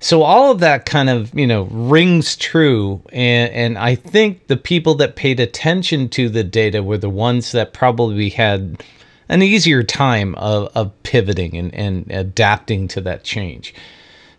So 0.00 0.24
all 0.24 0.50
of 0.50 0.58
that 0.58 0.84
kind 0.84 1.08
of, 1.08 1.32
you 1.32 1.46
know, 1.46 1.62
rings 1.70 2.36
true 2.36 3.02
and 3.12 3.52
and 3.52 3.78
I 3.78 3.94
think 3.94 4.48
the 4.48 4.56
people 4.56 4.96
that 4.96 5.14
paid 5.14 5.38
attention 5.38 6.08
to 6.10 6.28
the 6.28 6.42
data 6.42 6.82
were 6.82 6.98
the 6.98 7.08
ones 7.08 7.52
that 7.52 7.72
probably 7.72 8.30
had 8.30 8.82
an 9.32 9.42
easier 9.42 9.82
time 9.82 10.34
of, 10.34 10.70
of 10.74 11.02
pivoting 11.04 11.56
and, 11.56 11.74
and 11.74 12.10
adapting 12.10 12.86
to 12.88 13.00
that 13.00 13.24
change. 13.24 13.74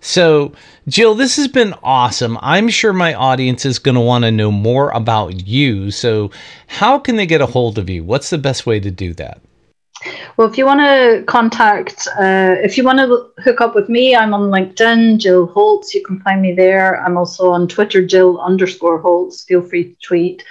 So, 0.01 0.51
Jill, 0.87 1.15
this 1.15 1.35
has 1.37 1.47
been 1.47 1.73
awesome. 1.81 2.37
I'm 2.41 2.69
sure 2.69 2.93
my 2.93 3.13
audience 3.15 3.65
is 3.65 3.79
going 3.79 3.95
to 3.95 4.01
want 4.01 4.23
to 4.25 4.31
know 4.31 4.51
more 4.51 4.91
about 4.91 5.47
you. 5.47 5.89
So, 5.89 6.29
how 6.67 6.99
can 6.99 7.15
they 7.15 7.25
get 7.25 7.41
a 7.41 7.47
hold 7.47 7.79
of 7.79 7.89
you? 7.89 8.03
What's 8.03 8.29
the 8.29 8.37
best 8.37 8.67
way 8.67 8.79
to 8.81 8.91
do 8.91 9.13
that? 9.13 9.41
Well, 10.37 10.47
if 10.47 10.57
you 10.57 10.65
want 10.65 10.81
to 10.81 11.23
contact, 11.25 12.07
uh, 12.19 12.55
if 12.61 12.77
you 12.77 12.83
want 12.83 12.99
to 12.99 13.31
hook 13.41 13.61
up 13.61 13.73
with 13.73 13.89
me, 13.89 14.15
I'm 14.15 14.33
on 14.33 14.51
LinkedIn, 14.51 15.19
Jill 15.19 15.47
Holtz. 15.47 15.95
You 15.95 16.03
can 16.03 16.19
find 16.19 16.41
me 16.41 16.53
there. 16.53 17.01
I'm 17.01 17.17
also 17.17 17.51
on 17.51 17.67
Twitter, 17.67 18.05
Jill 18.05 18.39
underscore 18.41 18.99
Holtz. 18.99 19.43
Feel 19.45 19.61
free 19.61 19.85
to 19.85 19.95
tweet. 20.01 20.43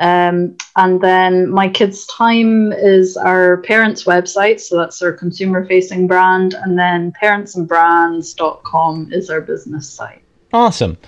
Um, 0.00 0.56
and 0.76 1.00
then 1.00 1.50
My 1.50 1.68
Kids 1.68 2.06
Time 2.06 2.72
is 2.72 3.16
our 3.16 3.58
parents' 3.62 4.04
website. 4.04 4.60
So 4.60 4.76
that's 4.78 5.02
our 5.02 5.12
consumer 5.12 5.66
facing 5.66 6.06
brand. 6.06 6.54
And 6.54 6.78
then 6.78 7.12
parentsandbrands.com 7.22 9.12
is 9.12 9.30
our 9.30 9.40
business 9.40 9.88
site. 9.88 10.22
Awesome. 10.52 10.98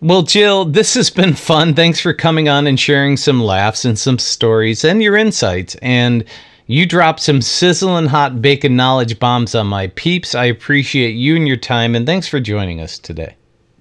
Well, 0.00 0.22
Jill, 0.22 0.66
this 0.66 0.94
has 0.94 1.08
been 1.10 1.34
fun. 1.34 1.74
Thanks 1.74 2.00
for 2.00 2.12
coming 2.12 2.48
on 2.48 2.66
and 2.66 2.78
sharing 2.78 3.16
some 3.16 3.40
laughs 3.42 3.84
and 3.84 3.98
some 3.98 4.18
stories 4.18 4.84
and 4.84 5.02
your 5.02 5.16
insights. 5.16 5.76
And 5.76 6.24
you 6.66 6.86
dropped 6.86 7.20
some 7.20 7.40
sizzling 7.40 8.06
hot 8.06 8.42
bacon 8.42 8.76
knowledge 8.76 9.18
bombs 9.18 9.54
on 9.54 9.66
my 9.66 9.86
peeps. 9.88 10.34
I 10.34 10.44
appreciate 10.44 11.12
you 11.12 11.36
and 11.36 11.48
your 11.48 11.56
time. 11.56 11.94
And 11.94 12.06
thanks 12.06 12.28
for 12.28 12.40
joining 12.40 12.80
us 12.80 12.98
today. 12.98 13.36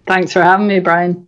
Thanks 0.06 0.34
for 0.34 0.42
having 0.42 0.68
me, 0.68 0.80
Brian. 0.80 1.28